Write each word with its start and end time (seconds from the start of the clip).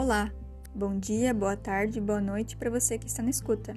Olá, 0.00 0.30
bom 0.72 0.96
dia, 0.96 1.34
boa 1.34 1.56
tarde, 1.56 2.00
boa 2.00 2.20
noite 2.20 2.56
para 2.56 2.70
você 2.70 2.96
que 2.96 3.08
está 3.08 3.20
na 3.20 3.30
escuta. 3.30 3.74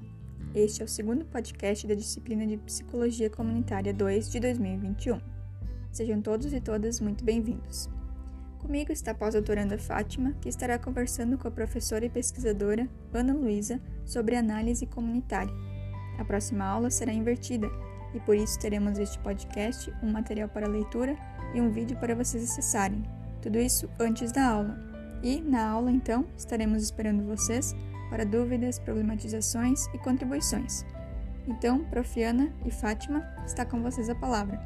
Este 0.54 0.84
é 0.84 0.86
o 0.86 0.88
segundo 0.88 1.26
podcast 1.26 1.88
da 1.88 1.96
disciplina 1.96 2.46
de 2.46 2.58
Psicologia 2.58 3.28
Comunitária 3.28 3.92
2 3.92 4.30
de 4.30 4.40
2021. 4.40 5.20
Sejam 5.92 6.22
todos 6.22 6.54
e 6.54 6.62
todas 6.62 7.00
muito 7.00 7.26
bem-vindos. 7.26 7.90
Comigo 8.60 8.92
está 8.92 9.10
a 9.10 9.16
pós-doutoranda 9.16 9.80
Fátima, 9.80 10.34
que 10.40 10.48
estará 10.48 10.78
conversando 10.78 11.40
com 11.40 11.48
a 11.48 11.52
professora 11.52 12.06
e 12.06 12.10
pesquisadora 12.10 12.88
Ana 13.12 13.34
Luísa 13.34 13.82
sobre 14.06 14.36
análise 14.36 14.86
comunitária. 14.86 15.52
A 16.20 16.24
próxima 16.24 16.66
aula 16.66 16.92
será 16.92 17.12
invertida 17.12 17.68
e 18.14 18.20
por 18.20 18.36
isso 18.36 18.60
teremos 18.60 19.00
este 19.00 19.18
podcast, 19.18 19.92
um 20.04 20.12
material 20.12 20.50
para 20.50 20.70
leitura 20.70 21.16
e 21.56 21.60
um 21.60 21.72
vídeo 21.72 21.98
para 21.98 22.14
vocês 22.14 22.44
acessarem. 22.44 23.02
Tudo 23.42 23.58
isso 23.58 23.90
antes 24.00 24.32
da 24.32 24.48
aula. 24.48 24.91
E, 25.24 25.40
na 25.40 25.70
aula, 25.70 25.92
então, 25.92 26.26
estaremos 26.36 26.82
esperando 26.82 27.24
vocês 27.24 27.76
para 28.10 28.26
dúvidas, 28.26 28.80
problematizações 28.80 29.86
e 29.94 30.00
contribuições. 30.00 30.84
Então, 31.48 31.86
Profiana 31.86 32.52
e 32.66 32.72
Fátima, 32.72 33.24
está 33.46 33.64
com 33.64 33.84
vocês 33.84 34.10
a 34.10 34.16
palavra. 34.16 34.60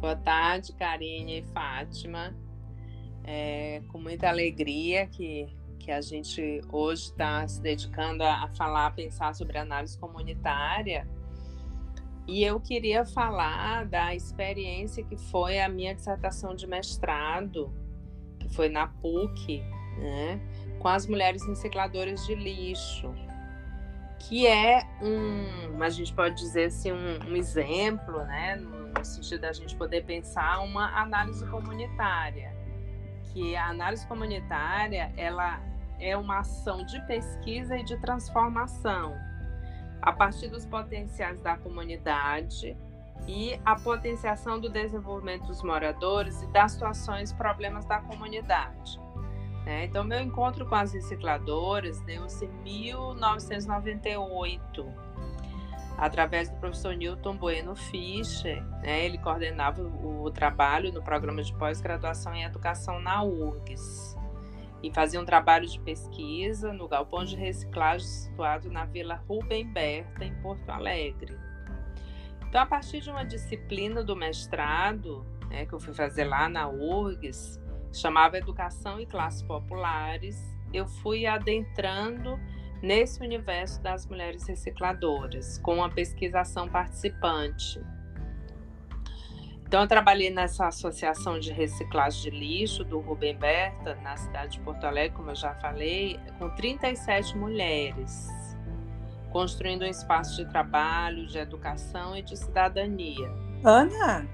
Boa 0.00 0.16
tarde, 0.16 0.74
Karine 0.74 1.38
e 1.38 1.42
Fátima. 1.44 2.36
É 3.24 3.82
com 3.88 3.98
muita 3.98 4.28
alegria 4.28 5.06
que, 5.06 5.48
que 5.78 5.90
a 5.90 6.02
gente 6.02 6.60
hoje 6.70 7.04
está 7.04 7.48
se 7.48 7.60
dedicando 7.62 8.22
a, 8.24 8.44
a 8.44 8.48
falar, 8.48 8.86
a 8.86 8.90
pensar 8.90 9.34
sobre 9.34 9.56
análise 9.56 9.96
comunitária. 9.98 11.08
E 12.26 12.44
eu 12.44 12.60
queria 12.60 13.06
falar 13.06 13.86
da 13.86 14.14
experiência 14.14 15.02
que 15.02 15.16
foi 15.16 15.58
a 15.58 15.70
minha 15.70 15.94
dissertação 15.94 16.54
de 16.54 16.66
mestrado 16.66 17.72
que 18.48 18.54
foi 18.54 18.68
na 18.68 18.86
PUC, 18.86 19.62
né, 19.98 20.40
com 20.78 20.88
as 20.88 21.06
mulheres 21.06 21.46
recicladoras 21.46 22.26
de 22.26 22.34
lixo, 22.34 23.14
que 24.18 24.46
é 24.46 24.82
um, 25.00 25.82
a 25.82 25.88
gente 25.90 26.12
pode 26.12 26.36
dizer 26.36 26.66
assim, 26.66 26.92
um, 26.92 27.30
um 27.30 27.36
exemplo, 27.36 28.24
né, 28.24 28.56
no, 28.56 29.04
sentido 29.04 29.42
da 29.42 29.52
gente 29.52 29.76
poder 29.76 30.04
pensar 30.04 30.58
uma 30.60 31.00
análise 31.00 31.46
comunitária, 31.46 32.52
que 33.32 33.54
a 33.54 33.68
análise 33.68 34.06
comunitária 34.06 35.12
ela 35.16 35.60
é 36.00 36.16
uma 36.16 36.40
ação 36.40 36.84
de 36.84 37.00
pesquisa 37.06 37.76
e 37.76 37.84
de 37.84 37.96
transformação 38.00 39.14
a 40.02 40.12
partir 40.12 40.48
dos 40.48 40.64
potenciais 40.66 41.40
da 41.40 41.56
comunidade 41.56 42.76
e 43.26 43.58
a 43.64 43.74
potenciação 43.76 44.60
do 44.60 44.68
desenvolvimento 44.68 45.46
dos 45.46 45.62
moradores 45.62 46.42
e 46.42 46.46
das 46.48 46.72
situações 46.72 47.32
problemas 47.32 47.84
da 47.84 48.00
comunidade. 48.00 49.00
Né? 49.64 49.84
Então, 49.84 50.02
meu 50.02 50.18
encontro 50.20 50.66
com 50.66 50.74
as 50.74 50.92
recicladoras 50.92 52.00
deu-se 52.00 52.46
em 52.46 52.52
1998, 52.62 54.92
através 55.98 56.48
do 56.48 56.56
professor 56.56 56.96
Newton 56.96 57.36
Bueno 57.36 57.76
Fischer. 57.76 58.64
Né? 58.82 59.04
Ele 59.04 59.18
coordenava 59.18 59.82
o, 59.82 60.24
o 60.24 60.30
trabalho 60.30 60.90
no 60.92 61.02
programa 61.02 61.42
de 61.42 61.52
pós-graduação 61.54 62.34
em 62.34 62.44
educação 62.44 62.98
na 63.00 63.22
URGS 63.22 64.16
e 64.82 64.92
fazia 64.92 65.20
um 65.20 65.24
trabalho 65.24 65.66
de 65.66 65.78
pesquisa 65.80 66.72
no 66.72 66.88
galpão 66.88 67.24
de 67.24 67.36
reciclagem 67.36 68.06
situado 68.06 68.70
na 68.70 68.84
Vila 68.84 69.16
Rubem 69.28 69.66
Berta, 69.66 70.24
em 70.24 70.34
Porto 70.36 70.68
Alegre. 70.70 71.36
Então, 72.48 72.62
a 72.62 72.66
partir 72.66 73.00
de 73.00 73.10
uma 73.10 73.24
disciplina 73.24 74.02
do 74.02 74.16
mestrado, 74.16 75.24
né, 75.50 75.66
que 75.66 75.74
eu 75.74 75.78
fui 75.78 75.92
fazer 75.92 76.24
lá 76.24 76.48
na 76.48 76.66
URGS, 76.66 77.60
chamava 77.92 78.38
Educação 78.38 78.98
e 78.98 79.04
Classes 79.04 79.42
Populares, 79.42 80.34
eu 80.72 80.86
fui 80.86 81.26
adentrando 81.26 82.40
nesse 82.82 83.20
universo 83.20 83.82
das 83.82 84.06
mulheres 84.06 84.46
recicladoras, 84.46 85.58
com 85.58 85.74
uma 85.74 85.90
pesquisação 85.90 86.66
participante. 86.68 87.78
Então, 89.66 89.82
eu 89.82 89.86
trabalhei 89.86 90.30
nessa 90.30 90.68
associação 90.68 91.38
de 91.38 91.52
reciclagem 91.52 92.30
de 92.30 92.30
lixo 92.30 92.82
do 92.82 92.98
Rubem 92.98 93.36
Berta, 93.36 93.94
na 93.96 94.16
cidade 94.16 94.52
de 94.52 94.60
Porto 94.60 94.84
Alegre, 94.84 95.14
como 95.14 95.30
eu 95.30 95.36
já 95.36 95.52
falei, 95.56 96.18
com 96.38 96.48
37 96.48 97.36
mulheres 97.36 98.47
construindo 99.38 99.82
um 99.82 99.86
espaço 99.86 100.34
de 100.34 100.50
trabalho, 100.50 101.24
de 101.28 101.38
educação 101.38 102.16
e 102.16 102.22
de 102.22 102.36
cidadania. 102.36 103.32
Ana? 103.62 104.28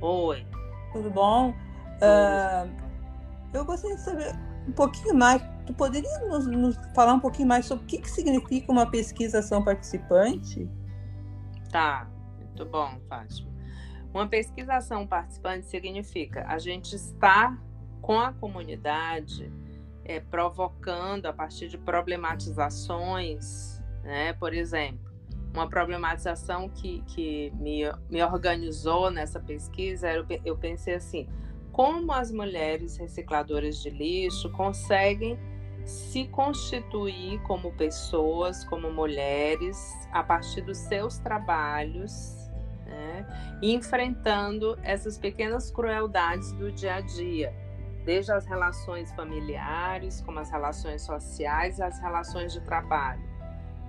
Oi. 0.00 0.44
Tudo 0.92 1.08
bom? 1.08 1.50
Uh, 1.50 2.68
eu 3.54 3.64
gostaria 3.64 3.94
de 3.94 4.02
saber 4.02 4.34
um 4.66 4.72
pouquinho 4.72 5.14
mais. 5.14 5.40
Tu 5.66 5.72
poderia 5.72 6.18
nos, 6.26 6.48
nos 6.48 6.76
falar 6.96 7.14
um 7.14 7.20
pouquinho 7.20 7.46
mais 7.46 7.64
sobre 7.64 7.84
o 7.84 7.86
que, 7.86 7.98
que 7.98 8.10
significa 8.10 8.72
uma 8.72 8.90
pesquisação 8.90 9.62
participante? 9.62 10.68
Tá, 11.70 12.08
muito 12.36 12.66
bom, 12.66 12.98
Fátima. 13.08 13.48
Uma 14.12 14.26
pesquisação 14.26 15.06
participante 15.06 15.66
significa 15.66 16.44
a 16.48 16.58
gente 16.58 16.96
estar 16.96 17.56
com 18.02 18.18
a 18.18 18.32
comunidade 18.32 19.48
é, 20.04 20.18
provocando 20.18 21.26
a 21.26 21.32
partir 21.32 21.68
de 21.68 21.78
problematizações 21.78 23.79
né? 24.10 24.32
Por 24.32 24.52
exemplo, 24.52 25.08
uma 25.54 25.68
problematização 25.68 26.68
que, 26.68 27.00
que 27.06 27.52
me, 27.60 27.82
me 28.10 28.20
organizou 28.22 29.08
nessa 29.08 29.38
pesquisa, 29.38 30.12
eu, 30.12 30.26
eu 30.44 30.56
pensei 30.56 30.94
assim, 30.96 31.28
como 31.70 32.12
as 32.12 32.32
mulheres 32.32 32.96
recicladoras 32.96 33.80
de 33.80 33.88
lixo 33.88 34.50
conseguem 34.50 35.38
se 35.84 36.26
constituir 36.26 37.40
como 37.42 37.72
pessoas, 37.72 38.64
como 38.64 38.92
mulheres, 38.92 39.78
a 40.10 40.24
partir 40.24 40.62
dos 40.62 40.78
seus 40.78 41.18
trabalhos, 41.18 42.36
né? 42.86 43.24
enfrentando 43.62 44.76
essas 44.82 45.16
pequenas 45.16 45.70
crueldades 45.70 46.52
do 46.54 46.72
dia 46.72 46.96
a 46.96 47.00
dia, 47.00 47.54
desde 48.04 48.32
as 48.32 48.44
relações 48.44 49.12
familiares, 49.12 50.20
como 50.20 50.40
as 50.40 50.50
relações 50.50 51.02
sociais, 51.02 51.80
as 51.80 52.00
relações 52.00 52.52
de 52.52 52.60
trabalho 52.62 53.29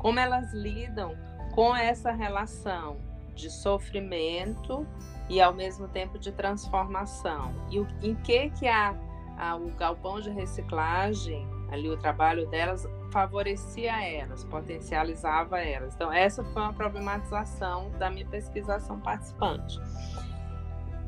como 0.01 0.19
elas 0.19 0.51
lidam 0.51 1.15
com 1.53 1.75
essa 1.75 2.11
relação 2.11 2.97
de 3.35 3.51
sofrimento 3.51 4.85
e 5.29 5.39
ao 5.39 5.53
mesmo 5.53 5.87
tempo 5.87 6.17
de 6.17 6.31
transformação. 6.31 7.53
E 7.69 7.79
o, 7.79 7.87
em 8.01 8.15
que 8.15 8.49
que 8.49 8.67
a, 8.67 8.95
a, 9.37 9.55
o 9.55 9.69
galpão 9.75 10.19
de 10.19 10.31
reciclagem, 10.31 11.47
ali 11.71 11.87
o 11.87 11.95
trabalho 11.97 12.49
delas, 12.49 12.87
favorecia 13.11 14.03
elas, 14.03 14.43
potencializava 14.43 15.59
elas. 15.59 15.93
Então, 15.93 16.11
essa 16.11 16.43
foi 16.45 16.63
uma 16.63 16.73
problematização 16.73 17.91
da 17.99 18.09
minha 18.09 18.25
pesquisação 18.25 18.99
participante. 18.99 19.79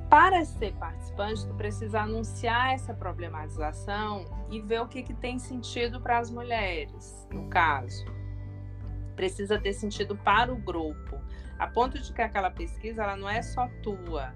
Para 0.08 0.46
ser 0.46 0.72
participante, 0.76 1.48
tu 1.48 1.54
precisa 1.56 2.02
anunciar 2.02 2.76
essa 2.76 2.94
problematização 2.94 4.26
e 4.52 4.62
ver 4.62 4.82
o 4.82 4.88
que, 4.88 5.02
que 5.02 5.16
tem 5.16 5.40
sentido 5.40 6.00
para 6.00 6.20
as 6.20 6.30
mulheres, 6.30 7.28
no 7.32 7.50
caso 7.50 8.06
precisa 9.16 9.60
ter 9.60 9.74
sentido 9.74 10.16
para 10.16 10.52
o 10.52 10.56
grupo, 10.56 11.20
a 11.58 11.68
ponto 11.68 12.00
de 12.00 12.12
que 12.14 12.22
aquela 12.22 12.52
pesquisa 12.52 13.04
ela 13.04 13.16
não 13.16 13.30
é 13.30 13.42
só 13.42 13.68
tua, 13.82 14.34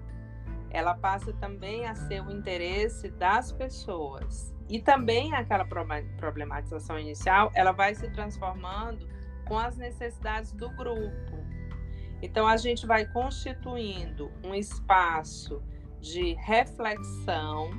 ela 0.70 0.94
passa 0.94 1.32
também 1.34 1.86
a 1.86 1.94
ser 1.94 2.22
o 2.22 2.30
interesse 2.30 3.10
das 3.10 3.52
pessoas. 3.52 4.54
E 4.68 4.80
também 4.80 5.34
aquela 5.34 5.64
problematização 5.64 6.98
inicial, 6.98 7.50
ela 7.54 7.72
vai 7.72 7.94
se 7.94 8.10
transformando 8.10 9.08
com 9.46 9.58
as 9.58 9.76
necessidades 9.76 10.52
do 10.52 10.68
grupo. 10.70 11.38
Então 12.20 12.46
a 12.46 12.56
gente 12.56 12.86
vai 12.86 13.06
constituindo 13.06 14.30
um 14.44 14.54
espaço 14.54 15.62
de 16.00 16.34
reflexão, 16.34 17.70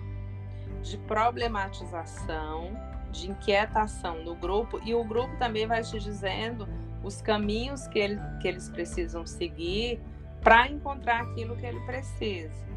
de 0.82 0.98
problematização, 1.00 2.74
de 3.12 3.30
inquietação 3.30 4.24
no 4.24 4.36
grupo 4.36 4.80
e 4.84 4.94
o 4.94 5.04
grupo 5.04 5.36
também 5.38 5.68
vai 5.68 5.82
te 5.82 6.00
dizendo 6.00 6.68
os 7.04 7.22
caminhos 7.22 7.88
que, 7.88 8.00
ele, 8.00 8.20
que 8.42 8.48
eles 8.48 8.70
precisam 8.70 9.26
seguir 9.26 10.00
para 10.42 10.68
encontrar 10.68 11.22
aquilo 11.22 11.56
que 11.56 11.66
ele 11.66 11.80
precisa. 11.82 12.70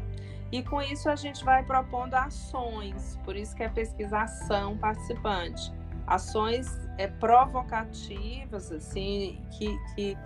E 0.51 0.61
com 0.61 0.81
isso 0.81 1.09
a 1.09 1.15
gente 1.15 1.43
vai 1.43 1.63
propondo 1.63 2.13
ações, 2.13 3.19
por 3.23 3.35
isso 3.35 3.55
que 3.55 3.63
é 3.63 3.69
pesquisação 3.69 4.77
participante. 4.77 5.73
Ações 6.05 6.67
é, 6.97 7.07
provocativas, 7.07 8.71
assim, 8.71 9.41
que, 9.57 9.77
que, 9.95 10.17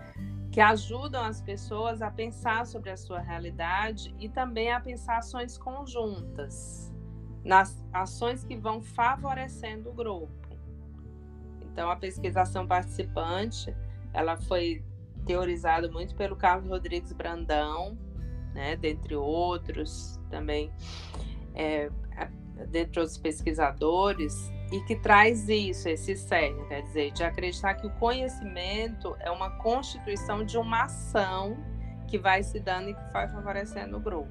que 0.51 0.59
ajudam 0.59 1.23
as 1.23 1.41
pessoas 1.41 2.01
a 2.01 2.11
pensar 2.11 2.65
sobre 2.65 2.89
a 2.89 2.97
sua 2.97 3.19
realidade 3.19 4.13
e 4.19 4.27
também 4.27 4.71
a 4.71 4.81
pensar 4.81 5.19
ações 5.19 5.57
conjuntas, 5.57 6.91
nas 7.43 7.81
ações 7.93 8.43
que 8.43 8.57
vão 8.57 8.81
favorecendo 8.81 9.91
o 9.91 9.93
grupo. 9.93 10.33
Então, 11.61 11.89
a 11.89 11.95
pesquisação 11.95 12.67
participante 12.67 13.73
ela 14.13 14.37
foi 14.37 14.83
teorizada 15.25 15.89
muito 15.91 16.15
pelo 16.15 16.35
Carlos 16.35 16.69
Rodrigues 16.69 17.11
Brandão, 17.11 17.97
né, 18.53 18.75
dentre 18.75 19.15
outros 19.15 20.19
também. 20.29 20.71
É, 21.53 21.89
dentre 22.69 22.99
os 22.99 23.17
pesquisadores, 23.17 24.51
e 24.71 24.81
que 24.81 24.95
traz 24.95 25.47
isso, 25.47 25.87
esse 25.87 26.15
cerne, 26.15 26.65
quer 26.67 26.81
dizer, 26.81 27.11
de 27.11 27.23
acreditar 27.23 27.75
que 27.75 27.87
o 27.87 27.89
conhecimento 27.91 29.15
é 29.19 29.31
uma 29.31 29.51
constituição 29.57 30.43
de 30.43 30.57
uma 30.57 30.83
ação 30.83 31.57
que 32.07 32.17
vai 32.17 32.43
se 32.43 32.59
dando 32.59 32.89
e 32.89 32.93
que 32.93 33.13
vai 33.13 33.27
favorecendo 33.27 33.97
o 33.97 33.99
grupo. 33.99 34.29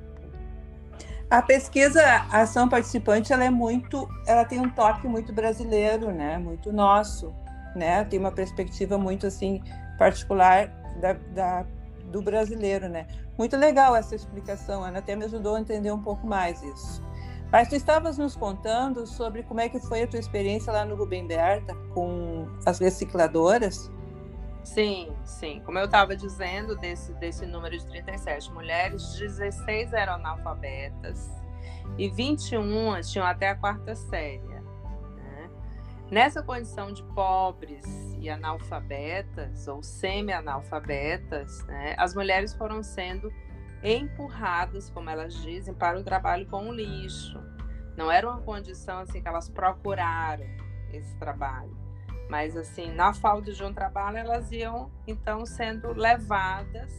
A 1.29 1.43
pesquisa 1.43 2.03
a 2.03 2.43
ação 2.43 2.69
participante 2.69 3.33
ela 3.33 3.45
é 3.45 3.51
muito, 3.51 4.09
ela 4.27 4.45
tem 4.45 4.61
um 4.61 4.71
toque 4.71 5.09
muito 5.09 5.33
brasileiro, 5.33 6.13
né? 6.13 6.39
Muito 6.39 6.73
nosso, 6.73 7.35
né? 7.77 8.05
Tem 8.05 8.19
uma 8.19 8.33
perspectiva 8.33 8.99
muito 8.99 9.27
assim 9.27 9.63
particular 9.99 10.69
da, 11.01 11.13
da 11.13 11.67
do 12.11 12.23
brasileiro, 12.23 12.89
né? 12.89 13.07
Muito 13.37 13.57
legal 13.57 13.95
essa 13.95 14.15
explicação, 14.15 14.83
Ana, 14.83 15.01
até 15.01 15.15
me 15.15 15.25
ajudou 15.25 15.57
a 15.57 15.61
entender 15.61 15.91
um 15.91 16.03
pouco 16.03 16.27
mais 16.27 16.63
isso. 16.63 17.03
Mas 17.51 17.69
tu 17.69 17.75
estavas 17.75 18.19
nos 18.19 18.35
contando 18.37 19.07
sobre 19.07 19.43
como 19.43 19.61
é 19.61 19.69
que 19.69 19.79
foi 19.81 20.03
a 20.03 20.07
tua 20.07 20.19
experiência 20.19 20.73
lá 20.73 20.85
no 20.85 20.97
Rubem 20.97 21.27
Berta 21.27 21.75
com 21.95 22.49
as 22.65 22.79
recicladoras? 22.79 23.91
Sim, 24.65 25.13
sim. 25.25 25.63
Como 25.65 25.79
eu 25.79 25.85
estava 25.85 26.17
dizendo, 26.17 26.77
desse, 26.77 27.13
desse 27.15 27.47
número 27.47 27.79
de 27.79 27.87
37 27.87 28.53
mulheres, 28.53 29.15
16 29.19 29.93
eram 29.93 30.15
analfabetas 30.15 31.31
e 31.97 32.09
21 32.09 33.01
tinham 33.03 33.25
até 33.25 33.51
a 33.51 33.55
quarta 33.55 33.95
série. 33.95 34.56
Nessa 36.11 36.41
condição 36.41 36.93
de 36.93 37.03
pobres 37.15 37.85
e 38.21 38.31
analfabetas 38.31 39.67
ou 39.67 39.83
semi-analfabetas, 39.83 41.65
né, 41.67 41.97
as 41.99 42.15
mulheres 42.15 42.55
foram 42.55 42.81
sendo 42.83 43.33
empurradas, 43.83 44.89
como 44.91 45.11
elas 45.11 45.35
dizem, 45.43 45.75
para 45.75 45.99
o 45.99 46.05
trabalho 46.05 46.47
com 46.47 46.69
o 46.69 46.73
lixo. 46.73 47.41
Não 47.97 48.11
era 48.11 48.29
uma 48.29 48.41
condição 48.41 49.01
assim 49.01 49.21
que 49.21 49.29
elas 49.29 49.49
procuraram 49.49 50.47
esse 50.93 51.17
trabalho. 51.17 51.77
Mas, 52.29 52.57
assim, 52.57 52.93
na 52.93 53.13
falta 53.13 53.53
de 53.53 53.65
um 53.65 53.73
trabalho, 53.73 54.19
elas 54.19 54.51
iam, 54.53 54.91
então, 55.07 55.45
sendo 55.45 55.93
levadas, 55.93 56.93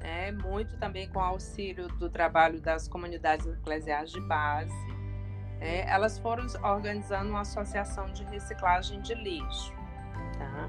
né, 0.00 0.32
muito 0.32 0.78
também 0.78 1.08
com 1.10 1.20
auxílio 1.20 1.88
do 1.88 2.10
trabalho 2.10 2.60
das 2.60 2.86
comunidades 2.86 3.46
eclesiais 3.46 4.10
de 4.10 4.20
base, 4.20 4.74
né, 5.58 5.88
elas 5.88 6.18
foram 6.18 6.46
organizando 6.62 7.30
uma 7.30 7.40
associação 7.40 8.06
de 8.12 8.24
reciclagem 8.24 9.00
de 9.00 9.14
lixo. 9.14 9.72
Tá? 10.38 10.68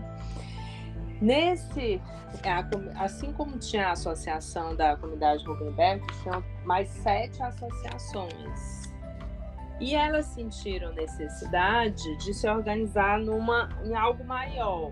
Nesse, 1.21 2.01
é, 2.43 2.99
assim 2.99 3.33
como 3.33 3.57
tinha 3.57 3.87
a 3.87 3.91
associação 3.91 4.75
da 4.75 4.95
comunidade 4.95 5.43
Rubenberg, 5.45 6.05
tinham 6.21 6.43
mais 6.63 6.89
sete 6.89 7.41
associações 7.41 8.87
e 9.79 9.93
elas 9.93 10.25
sentiram 10.27 10.91
necessidade 10.93 12.17
de 12.17 12.33
se 12.33 12.47
organizar 12.47 13.19
numa, 13.19 13.69
em 13.83 13.95
algo 13.95 14.23
maior. 14.23 14.91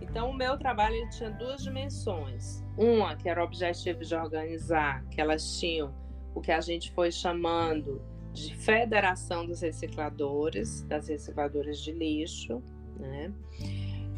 Então, 0.00 0.30
o 0.30 0.34
meu 0.34 0.56
trabalho 0.58 1.08
tinha 1.10 1.30
duas 1.30 1.62
dimensões. 1.62 2.64
Uma, 2.76 3.16
que 3.16 3.28
era 3.28 3.40
o 3.40 3.44
objetivo 3.44 4.00
de 4.00 4.14
organizar, 4.14 5.04
que 5.10 5.20
elas 5.20 5.58
tinham 5.58 5.92
o 6.34 6.40
que 6.40 6.52
a 6.52 6.60
gente 6.60 6.92
foi 6.92 7.10
chamando 7.10 8.00
de 8.32 8.54
Federação 8.56 9.46
dos 9.46 9.60
Recicladores, 9.60 10.82
das 10.82 11.08
recicladoras 11.08 11.80
de 11.80 11.92
lixo, 11.92 12.62
né? 12.98 13.32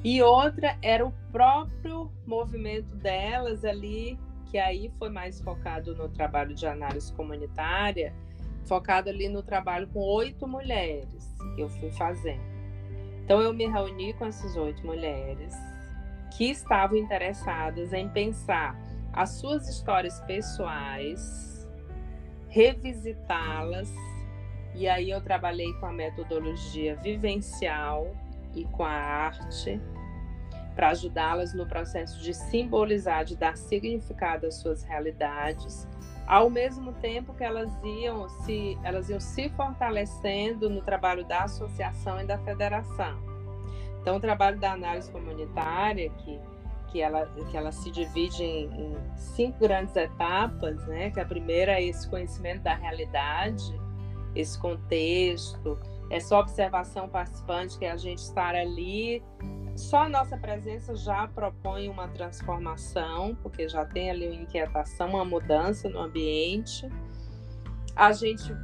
E 0.04 0.20
outra 0.20 0.76
era 0.82 1.06
o 1.06 1.12
próprio 1.30 2.10
movimento 2.26 2.94
delas 2.96 3.64
ali, 3.64 4.18
que 4.50 4.58
aí 4.58 4.90
foi 4.98 5.08
mais 5.08 5.40
focado 5.40 5.94
no 5.94 6.08
trabalho 6.08 6.54
de 6.54 6.66
análise 6.66 7.12
comunitária, 7.12 8.12
focado 8.64 9.08
ali 9.08 9.28
no 9.28 9.42
trabalho 9.42 9.86
com 9.88 10.00
oito 10.00 10.46
mulheres 10.46 11.34
que 11.54 11.60
eu 11.60 11.68
fui 11.68 11.90
fazendo. 11.92 12.42
Então 13.24 13.40
eu 13.40 13.52
me 13.52 13.66
reuni 13.66 14.12
com 14.14 14.26
essas 14.26 14.56
oito 14.56 14.84
mulheres 14.84 15.54
que 16.36 16.50
estavam 16.50 16.96
interessadas 16.98 17.92
em 17.92 18.08
pensar 18.08 18.76
as 19.12 19.30
suas 19.30 19.68
histórias 19.68 20.20
pessoais, 20.22 21.51
revisitá-las, 22.52 23.90
e 24.74 24.86
aí 24.88 25.10
eu 25.10 25.20
trabalhei 25.20 25.72
com 25.74 25.86
a 25.86 25.92
metodologia 25.92 26.94
vivencial 26.96 28.14
e 28.54 28.64
com 28.66 28.84
a 28.84 28.90
arte 28.90 29.80
para 30.74 30.90
ajudá-las 30.90 31.52
no 31.52 31.66
processo 31.66 32.22
de 32.22 32.32
simbolizar, 32.32 33.24
de 33.24 33.36
dar 33.36 33.56
significado 33.56 34.46
às 34.46 34.54
suas 34.54 34.82
realidades 34.82 35.88
ao 36.26 36.48
mesmo 36.48 36.92
tempo 36.94 37.34
que 37.34 37.44
elas 37.44 37.70
iam 37.84 38.28
se 38.28 38.78
elas 38.82 39.10
iam 39.10 39.20
se 39.20 39.48
fortalecendo 39.50 40.70
no 40.70 40.80
trabalho 40.82 41.24
da 41.24 41.44
associação 41.44 42.20
e 42.20 42.24
da 42.24 42.38
federação. 42.38 43.18
Então, 44.00 44.16
o 44.16 44.20
trabalho 44.20 44.58
da 44.58 44.72
análise 44.72 45.10
comunitária, 45.10 46.10
que, 46.10 46.40
que, 46.92 47.00
ela, 47.00 47.26
que 47.50 47.56
ela 47.56 47.72
se 47.72 47.90
divide 47.90 48.44
em, 48.44 48.66
em 48.66 48.96
cinco 49.16 49.58
grandes 49.58 49.96
etapas, 49.96 50.76
né? 50.86 51.10
que 51.10 51.18
a 51.18 51.24
primeira 51.24 51.72
é 51.72 51.84
esse 51.84 52.08
conhecimento 52.08 52.62
da 52.62 52.74
realidade, 52.74 53.80
esse 54.34 54.58
contexto, 54.58 55.78
essa 56.10 56.38
observação 56.38 57.08
participante, 57.08 57.78
que 57.78 57.86
é 57.86 57.90
a 57.90 57.96
gente 57.96 58.18
estar 58.18 58.54
ali 58.54 59.22
só 59.74 60.02
a 60.02 60.08
nossa 60.08 60.36
presença 60.36 60.94
já 60.94 61.26
propõe 61.28 61.88
uma 61.88 62.06
transformação, 62.08 63.34
porque 63.42 63.66
já 63.66 63.86
tem 63.86 64.10
ali 64.10 64.26
uma 64.26 64.42
inquietação, 64.42 65.08
uma 65.08 65.24
mudança 65.24 65.88
no 65.88 65.98
ambiente. 65.98 66.86
A 67.96 68.12
gente 68.12 68.54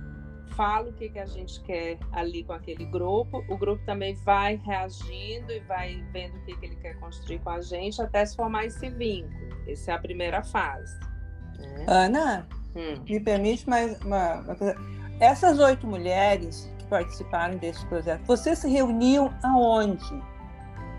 fala 0.59 0.89
o 0.89 0.93
que, 0.93 1.09
que 1.09 1.21
a 1.21 1.25
gente 1.25 1.61
quer 1.61 1.97
ali 2.11 2.43
com 2.43 2.53
aquele 2.53 2.85
grupo, 2.85 3.45
o 3.49 3.57
grupo 3.57 3.81
também 3.87 4.17
vai 4.25 4.57
reagindo 4.57 5.53
e 5.53 5.61
vai 5.61 6.05
vendo 6.13 6.37
o 6.37 6.41
que, 6.41 6.57
que 6.57 6.67
ele 6.67 6.75
quer 6.75 6.99
construir 6.99 7.39
com 7.39 7.51
a 7.51 7.61
gente 7.61 8.03
até 8.03 8.27
se 8.27 8.35
formar 8.35 8.65
esse 8.65 8.91
vínculo. 8.91 9.57
Essa 9.69 9.93
é 9.93 9.95
a 9.95 9.99
primeira 10.01 10.43
fase. 10.43 10.99
Né? 11.61 11.85
Ana, 11.87 12.49
hum. 12.75 13.01
me 13.09 13.21
permite 13.21 13.71
mais 13.71 14.01
uma, 14.01 14.41
uma 14.41 14.57
coisa. 14.57 14.75
Essas 15.21 15.61
oito 15.61 15.87
mulheres 15.87 16.69
que 16.81 16.87
participaram 16.87 17.57
desse 17.59 17.87
projeto, 17.87 18.25
vocês 18.25 18.59
se 18.59 18.69
reuniam 18.69 19.33
aonde? 19.45 20.21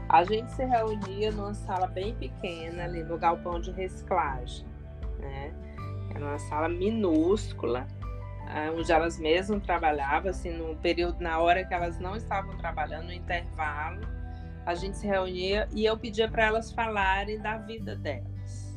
A 0.08 0.24
gente 0.24 0.54
se 0.54 0.64
reunia 0.64 1.34
numa 1.34 1.54
sala 1.54 1.86
bem 1.86 2.16
pequena 2.16 2.86
ali 2.86 3.04
no 3.04 3.18
galpão 3.18 3.60
de 3.60 3.72
reciclagem, 3.72 4.66
né? 5.20 5.54
Era 6.16 6.26
uma 6.26 6.40
sala 6.40 6.70
minúscula, 6.70 7.86
onde 8.76 8.92
elas 8.92 9.20
mesmas 9.20 9.62
trabalhavam, 9.64 10.32
assim, 10.32 10.52
no 10.52 10.76
período, 10.78 11.22
na 11.22 11.40
hora 11.40 11.64
que 11.64 11.74
elas 11.74 12.00
não 12.00 12.16
estavam 12.16 12.58
trabalhando, 12.58 13.06
no 13.06 13.14
intervalo, 13.14 14.02
a 14.66 14.76
gente 14.76 14.98
se 14.98 15.08
reunia 15.08 15.68
e 15.72 15.86
eu 15.86 15.98
pedia 15.98 16.28
para 16.28 16.46
elas 16.46 16.72
falarem 16.72 17.40
da 17.40 17.58
vida 17.58 17.96
delas. 17.96 18.76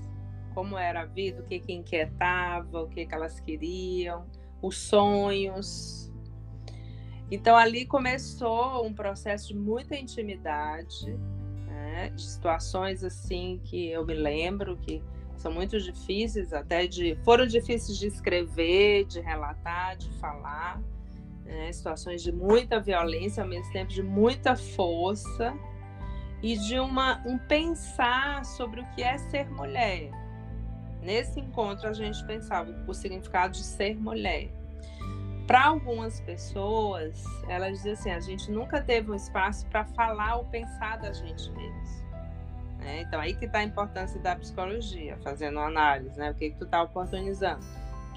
Como 0.55 0.77
era 0.77 1.03
a 1.03 1.07
vida, 1.07 1.41
o 1.41 1.45
que, 1.45 1.59
que 1.59 1.73
inquietava, 1.73 2.83
o 2.83 2.89
que, 2.89 3.07
que 3.07 3.15
elas 3.15 3.41
queriam, 3.41 4.27
os 4.61 4.77
sonhos, 4.77 6.13
então 7.33 7.57
ali 7.57 7.87
começou 7.87 8.87
um 8.87 8.93
processo 8.93 9.49
de 9.49 9.59
muita 9.59 9.97
intimidade, 9.97 11.07
né? 11.67 12.11
de 12.11 12.21
situações 12.21 13.03
assim 13.03 13.59
que 13.65 13.91
eu 13.91 14.05
me 14.05 14.13
lembro 14.13 14.77
que 14.77 15.03
são 15.43 15.53
muito 15.53 15.79
difíceis, 15.81 16.53
até 16.53 16.87
de 16.87 17.17
foram 17.25 17.47
difíceis 17.47 17.99
de 17.99 18.07
escrever, 18.07 19.05
de 19.05 19.21
relatar, 19.21 19.97
de 19.97 20.09
falar, 20.19 20.81
né? 21.45 21.73
situações 21.73 22.23
de 22.23 22.31
muita 22.31 22.81
violência, 22.81 23.43
ao 23.43 23.49
mesmo 23.49 23.73
tempo 23.73 23.91
de 23.91 24.03
muita 24.03 24.55
força 24.55 25.53
e 26.43 26.57
de 26.57 26.79
uma, 26.79 27.21
um 27.27 27.37
pensar 27.39 28.45
sobre 28.45 28.81
o 28.81 28.87
que 28.95 29.03
é 29.03 29.19
ser 29.19 29.51
mulher. 29.51 30.11
Nesse 31.03 31.41
encontro 31.41 31.89
a 31.89 31.93
gente 31.93 32.25
pensava 32.25 32.73
o 32.87 32.95
significado 32.95 33.55
de 33.55 33.65
ser 33.65 33.97
mulher 33.97 34.51
para 35.47 35.67
algumas 35.67 36.21
pessoas, 36.21 37.25
elas 37.49 37.83
dizem 37.83 37.93
assim: 37.93 38.11
a 38.11 38.21
gente 38.21 38.51
nunca 38.51 38.81
teve 38.81 39.11
um 39.11 39.15
espaço 39.15 39.67
para 39.67 39.85
falar 39.85 40.37
ou 40.37 40.45
pensar 40.45 40.99
da 40.99 41.13
gente 41.13 41.51
mesmo. 41.51 42.02
Né? 42.83 43.03
Então, 43.03 43.21
aí 43.21 43.35
que 43.35 43.45
está 43.45 43.59
a 43.59 43.65
importância 43.65 44.19
da 44.21 44.35
psicologia, 44.37 45.17
fazendo 45.23 45.59
análise, 45.59 46.19
né? 46.19 46.31
O 46.31 46.35
que, 46.35 46.51
que 46.51 46.57
tu 46.57 46.65
está 46.65 46.83
oportunizando? 46.83 47.65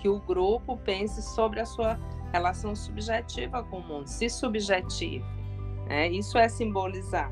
Que 0.01 0.09
o 0.09 0.19
grupo 0.19 0.77
pense 0.77 1.21
sobre 1.21 1.59
a 1.59 1.65
sua 1.65 1.99
relação 2.31 2.75
subjetiva 2.75 3.63
com 3.63 3.77
o 3.77 3.83
mundo, 3.83 4.07
se 4.07 4.29
subjetive. 4.29 5.23
Né? 5.87 6.09
Isso 6.09 6.37
é 6.37 6.49
simbolizar. 6.49 7.31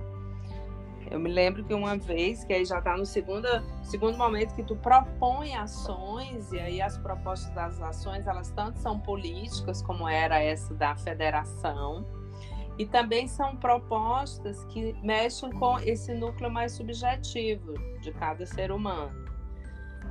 Eu 1.11 1.19
me 1.19 1.29
lembro 1.29 1.63
que 1.63 1.73
uma 1.73 1.97
vez, 1.97 2.43
que 2.43 2.53
aí 2.53 2.65
já 2.65 2.79
está 2.79 2.95
no 2.95 3.05
segundo, 3.05 3.47
segundo 3.83 4.17
momento 4.17 4.55
que 4.55 4.63
tu 4.63 4.75
propõe 4.75 5.53
ações, 5.55 6.51
e 6.51 6.59
aí 6.59 6.81
as 6.81 6.97
propostas 6.97 7.53
das 7.53 7.81
ações, 7.81 8.25
elas 8.25 8.49
tanto 8.51 8.79
são 8.79 8.99
políticas, 8.99 9.81
como 9.81 10.07
era 10.07 10.41
essa 10.41 10.73
da 10.73 10.95
federação, 10.95 12.05
e 12.77 12.85
também 12.85 13.27
são 13.27 13.55
propostas 13.55 14.63
que 14.65 14.93
mexem 15.03 15.51
com 15.51 15.79
esse 15.79 16.13
núcleo 16.13 16.51
mais 16.51 16.71
subjetivo 16.71 17.73
de 18.01 18.11
cada 18.11 18.45
ser 18.45 18.71
humano. 18.71 19.23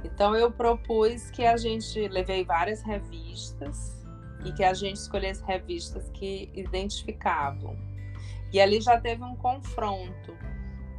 Então 0.05 0.35
eu 0.35 0.51
propus 0.51 1.31
que 1.31 1.45
a 1.45 1.57
gente 1.57 2.09
levei 2.09 2.45
várias 2.45 2.83
revistas 2.83 4.05
e 4.45 4.53
que 4.53 4.65
a 4.65 4.75
gente 4.75 4.97
escolhesse 4.97 5.43
revistas 5.45 6.09
que 6.11 6.51
identificavam. 6.55 7.77
E 8.53 8.61
ali 8.61 8.81
já 8.81 9.01
teve 9.01 9.23
um 9.23 9.37
confronto 9.37 10.37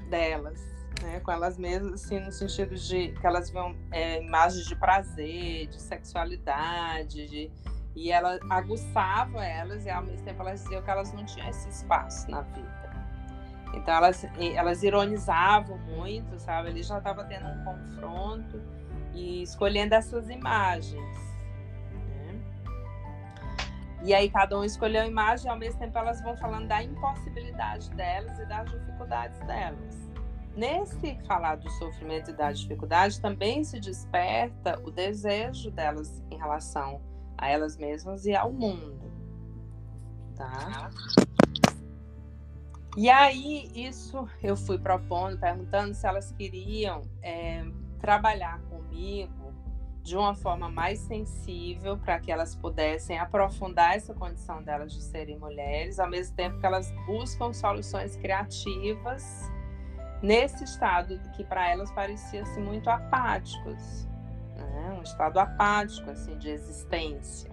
delas, 0.09 0.59
né, 1.01 1.19
com 1.19 1.31
elas 1.31 1.57
mesmas, 1.57 2.03
assim, 2.03 2.19
no 2.19 2.31
sentido 2.31 2.75
de 2.75 3.09
que 3.09 3.27
elas 3.27 3.49
viam 3.49 3.75
é, 3.91 4.21
imagens 4.21 4.65
de 4.65 4.75
prazer, 4.75 5.67
de 5.67 5.81
sexualidade, 5.81 7.27
de, 7.27 7.51
e 7.95 8.11
ela 8.11 8.39
aguçava 8.49 9.45
elas 9.45 9.85
e 9.85 9.89
ao 9.89 10.03
mesmo 10.03 10.25
tempo 10.25 10.41
elas 10.41 10.63
diziam 10.63 10.81
que 10.81 10.89
elas 10.89 11.13
não 11.13 11.25
tinham 11.25 11.47
esse 11.49 11.69
espaço 11.69 12.29
na 12.29 12.41
vida. 12.41 12.83
Então 13.73 13.93
elas, 13.93 14.25
elas 14.55 14.83
ironizavam 14.83 15.77
muito, 15.79 16.39
sabe? 16.39 16.69
Ali 16.69 16.83
já 16.83 16.97
estava 16.97 17.23
tendo 17.25 17.47
um 17.47 17.63
confronto 17.63 18.61
e 19.13 19.41
escolhendo 19.41 19.95
essas 19.95 20.29
imagens. 20.29 21.17
Né? 21.91 22.39
E 24.03 24.13
aí 24.13 24.29
cada 24.29 24.57
um 24.57 24.63
escolheu 24.63 25.01
a 25.01 25.07
imagem 25.07 25.47
e 25.47 25.49
ao 25.49 25.57
mesmo 25.57 25.79
tempo 25.79 25.97
elas 25.97 26.21
vão 26.21 26.35
falando 26.37 26.67
da 26.67 26.83
impossibilidade 26.83 27.89
delas 27.91 28.37
e 28.39 28.45
das 28.45 28.69
dificuldades 28.71 29.39
delas. 29.41 30.03
Nesse 30.55 31.17
falar 31.25 31.55
do 31.55 31.69
sofrimento 31.71 32.29
e 32.29 32.33
da 32.33 32.51
dificuldade 32.51 33.19
também 33.19 33.63
se 33.63 33.79
desperta 33.79 34.79
o 34.83 34.91
desejo 34.91 35.71
delas 35.71 36.23
em 36.29 36.37
relação 36.37 37.01
a 37.43 37.49
elas 37.49 37.77
mesmas 37.77 38.25
e 38.25 38.35
ao 38.35 38.51
mundo. 38.51 39.11
Tá? 40.35 40.89
E 42.95 43.09
aí, 43.09 43.71
isso 43.75 44.27
eu 44.41 44.55
fui 44.55 44.77
propondo, 44.77 45.37
perguntando 45.39 45.93
se 45.93 46.07
elas 46.07 46.31
queriam 46.31 47.01
é, 47.21 47.65
trabalhar 47.99 48.59
comigo 48.69 49.53
de 50.03 50.17
uma 50.17 50.35
forma 50.35 50.69
mais 50.69 50.99
sensível, 50.99 51.97
para 51.97 52.19
que 52.19 52.31
elas 52.31 52.55
pudessem 52.55 53.17
aprofundar 53.17 53.95
essa 53.95 54.13
condição 54.13 54.61
delas 54.61 54.93
de 54.93 55.01
serem 55.01 55.39
mulheres, 55.39 55.97
ao 55.99 56.09
mesmo 56.09 56.35
tempo 56.35 56.59
que 56.59 56.65
elas 56.65 56.91
buscam 57.07 57.53
soluções 57.53 58.15
criativas 58.17 59.49
nesse 60.21 60.63
estado 60.63 61.19
que 61.35 61.43
para 61.43 61.69
elas 61.69 61.91
parecia 61.91 62.43
assim, 62.43 62.61
muito 62.61 62.89
apáticos, 62.89 64.07
né? 64.73 64.95
um 64.97 65.03
estado 65.03 65.39
apático 65.39 66.09
assim 66.09 66.37
de 66.37 66.49
existência. 66.49 67.49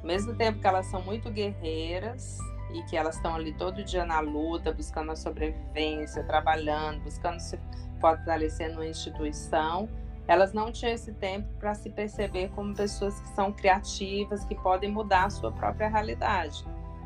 Ao 0.00 0.06
mesmo 0.06 0.34
tempo 0.34 0.60
que 0.60 0.66
elas 0.66 0.86
são 0.86 1.02
muito 1.02 1.30
guerreiras, 1.30 2.38
e 2.70 2.82
que 2.82 2.96
elas 2.96 3.16
estão 3.16 3.34
ali 3.34 3.52
todo 3.52 3.84
dia 3.84 4.04
na 4.04 4.20
luta, 4.20 4.72
buscando 4.72 5.12
a 5.12 5.16
sobrevivência, 5.16 6.22
trabalhando, 6.24 7.02
buscando 7.02 7.38
se 7.40 7.58
fortalecer 8.00 8.70
numa 8.70 8.86
instituição, 8.86 9.88
elas 10.26 10.52
não 10.52 10.72
tinham 10.72 10.92
esse 10.92 11.12
tempo 11.12 11.48
para 11.58 11.74
se 11.74 11.88
perceber 11.88 12.50
como 12.50 12.74
pessoas 12.74 13.18
que 13.20 13.28
são 13.28 13.52
criativas, 13.52 14.44
que 14.44 14.54
podem 14.56 14.90
mudar 14.90 15.26
a 15.26 15.30
sua 15.30 15.52
própria 15.52 15.88
realidade. 15.88 16.64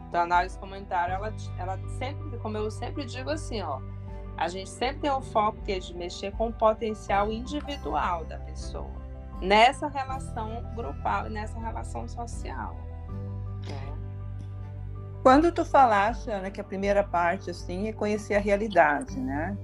Então, 0.08 0.22
a 0.22 0.24
análise 0.24 0.58
comunitária, 0.58 1.12
ela, 1.12 1.32
ela 1.58 1.78
sempre, 1.98 2.38
como 2.38 2.56
eu 2.56 2.70
sempre 2.70 3.04
digo 3.04 3.30
assim, 3.30 3.60
ó, 3.60 3.80
a 4.36 4.48
gente 4.48 4.70
sempre 4.70 5.02
tem 5.02 5.10
o 5.10 5.20
foco 5.20 5.58
que 5.62 5.72
é 5.72 5.78
de 5.78 5.94
mexer 5.94 6.32
com 6.32 6.48
o 6.48 6.52
potencial 6.52 7.30
individual 7.30 8.24
da 8.24 8.38
pessoa, 8.38 8.90
nessa 9.40 9.88
relação 9.88 10.62
grupal 10.74 11.26
e 11.26 11.30
nessa 11.30 11.58
relação 11.58 12.08
social. 12.08 12.76
Quando 15.22 15.52
tu 15.52 15.64
falaste, 15.64 16.30
Ana, 16.30 16.50
que 16.50 16.60
a 16.60 16.64
primeira 16.64 17.04
parte 17.04 17.50
assim 17.50 17.88
é 17.88 17.92
conhecer 17.92 18.34
a 18.34 18.40
realidade, 18.40 19.18
né? 19.20 19.56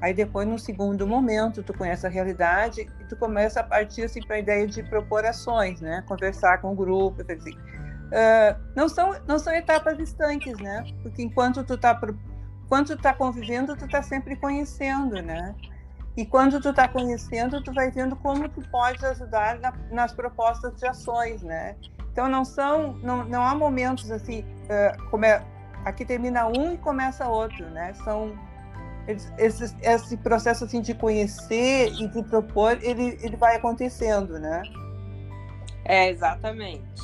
Aí 0.00 0.12
depois, 0.14 0.46
no 0.46 0.58
segundo 0.58 1.06
momento, 1.06 1.62
tu 1.62 1.72
conhece 1.74 2.06
a 2.06 2.10
realidade 2.10 2.82
e 3.00 3.04
tu 3.04 3.16
começa 3.16 3.60
a 3.60 3.64
partir 3.64 4.02
assim 4.02 4.20
para 4.20 4.36
a 4.36 4.38
ideia 4.38 4.66
de 4.66 4.82
propor 4.82 5.24
ações, 5.24 5.80
né? 5.80 6.04
Conversar 6.06 6.58
com 6.58 6.72
o 6.72 6.74
grupo, 6.76 7.22
assim. 7.22 7.56
Uh, 7.56 8.56
não 8.76 8.88
são 8.88 9.16
não 9.26 9.38
são 9.38 9.52
etapas 9.52 9.96
distantes, 9.96 10.56
né? 10.58 10.84
Porque 11.02 11.22
enquanto 11.22 11.64
tu 11.64 11.76
tá 11.76 11.98
quando 12.68 12.88
tu 12.88 12.96
tá 12.98 13.12
convivendo, 13.12 13.74
tu 13.74 13.88
tá 13.88 14.02
sempre 14.02 14.36
conhecendo, 14.36 15.20
né? 15.22 15.54
E 16.16 16.24
quando 16.24 16.60
tu 16.60 16.72
tá 16.72 16.88
conhecendo, 16.88 17.62
tu 17.62 17.72
vai 17.72 17.90
vendo 17.90 18.16
como 18.16 18.48
tu 18.48 18.62
pode 18.70 19.04
ajudar 19.04 19.58
na, 19.58 19.72
nas 19.90 20.12
propostas 20.12 20.74
de 20.76 20.86
ações, 20.86 21.42
né? 21.42 21.76
Então 22.10 22.28
não 22.28 22.44
são, 22.44 22.94
não, 23.02 23.24
não 23.24 23.42
há 23.42 23.54
momentos 23.54 24.10
assim, 24.10 24.40
uh, 24.40 25.10
como 25.10 25.26
é, 25.26 25.44
aqui 25.84 26.04
termina 26.04 26.46
um 26.46 26.72
e 26.72 26.78
começa 26.78 27.28
outro, 27.28 27.68
né? 27.68 27.92
São 28.02 28.32
esse, 29.06 29.76
esse 29.82 30.16
processo 30.16 30.64
assim 30.64 30.80
de 30.80 30.94
conhecer 30.94 31.92
e 31.92 32.08
de 32.08 32.22
propor, 32.24 32.78
ele, 32.82 33.18
ele 33.22 33.36
vai 33.36 33.56
acontecendo, 33.56 34.38
né? 34.38 34.62
É 35.84 36.10
exatamente. 36.10 37.02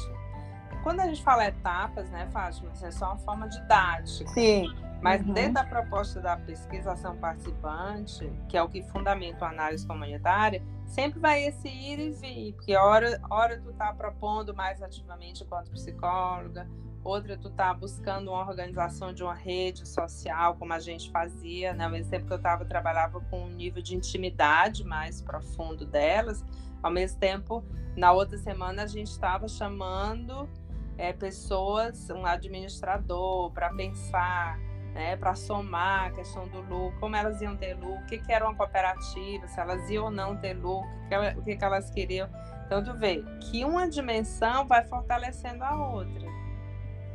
Quando 0.82 1.00
a 1.00 1.06
gente 1.06 1.22
fala 1.22 1.46
etapas, 1.46 2.10
né, 2.10 2.28
Fátima, 2.32 2.72
é 2.82 2.90
só 2.90 3.06
uma 3.06 3.18
forma 3.18 3.48
didática. 3.48 4.28
Sim. 4.30 4.66
Mas 5.02 5.20
uhum. 5.26 5.32
dentro 5.32 5.54
da 5.54 5.64
proposta 5.64 6.20
da 6.20 6.36
pesquisação 6.36 7.16
participante, 7.16 8.32
que 8.48 8.56
é 8.56 8.62
o 8.62 8.68
que 8.68 8.82
fundamenta 8.84 9.44
a 9.44 9.50
análise 9.50 9.84
comunitária, 9.84 10.62
sempre 10.86 11.18
vai 11.18 11.42
esse 11.44 11.66
ir 11.66 11.98
e 11.98 12.10
vir, 12.12 12.52
porque 12.54 12.76
hora, 12.76 13.20
hora 13.28 13.60
tu 13.60 13.72
tá 13.72 13.92
propondo 13.92 14.54
mais 14.54 14.80
ativamente 14.80 15.42
enquanto 15.42 15.72
psicóloga, 15.72 16.68
outra 17.02 17.36
tu 17.36 17.50
tá 17.50 17.74
buscando 17.74 18.30
uma 18.30 18.46
organização 18.46 19.12
de 19.12 19.24
uma 19.24 19.34
rede 19.34 19.88
social, 19.88 20.54
como 20.54 20.72
a 20.72 20.78
gente 20.78 21.10
fazia, 21.10 21.74
né? 21.74 21.88
Mesmo 21.88 22.08
tempo 22.08 22.26
que 22.26 22.32
eu 22.32 22.40
tava, 22.40 22.64
trabalhava 22.64 23.20
com 23.22 23.46
um 23.46 23.48
nível 23.48 23.82
de 23.82 23.96
intimidade 23.96 24.84
mais 24.84 25.20
profundo 25.20 25.84
delas, 25.84 26.44
ao 26.80 26.92
mesmo 26.92 27.18
tempo, 27.18 27.64
na 27.96 28.12
outra 28.12 28.38
semana 28.38 28.84
a 28.84 28.86
gente 28.86 29.10
estava 29.10 29.48
chamando 29.48 30.48
é, 30.96 31.12
pessoas, 31.12 32.08
um 32.10 32.24
administrador, 32.24 33.50
para 33.50 33.72
pensar 33.74 34.58
né, 34.94 35.16
para 35.16 35.34
somar 35.34 36.06
a 36.06 36.10
questão 36.10 36.46
do 36.48 36.60
lucro, 36.60 36.98
como 37.00 37.16
elas 37.16 37.40
iam 37.40 37.56
ter 37.56 37.74
lucro, 37.74 38.02
o 38.02 38.06
que, 38.06 38.18
que 38.18 38.32
era 38.32 38.46
uma 38.46 38.54
cooperativa, 38.54 39.46
se 39.48 39.58
elas 39.58 39.88
iam 39.88 40.04
ou 40.04 40.10
não 40.10 40.36
ter 40.36 40.54
lucro, 40.54 40.88
o 41.04 41.08
que, 41.08 41.14
ela, 41.14 41.34
o 41.36 41.42
que, 41.42 41.56
que 41.56 41.64
elas 41.64 41.90
queriam. 41.90 42.28
Então, 42.66 42.82
tu 42.82 42.94
vê 42.94 43.22
que 43.40 43.64
uma 43.64 43.88
dimensão 43.88 44.66
vai 44.66 44.84
fortalecendo 44.84 45.64
a 45.64 45.74
outra. 45.74 46.26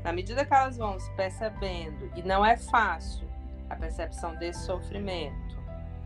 Na 0.03 0.12
medida 0.12 0.46
que 0.46 0.53
elas 0.53 0.77
vão 0.77 1.00
se 1.00 1.12
percebendo, 1.15 2.12
e 2.15 2.22
não 2.22 2.46
é 2.46 2.57
fácil 2.57 3.27
a 3.69 3.75
percepção 3.75 4.36
desse 4.36 4.65
sofrimento, 4.65 5.57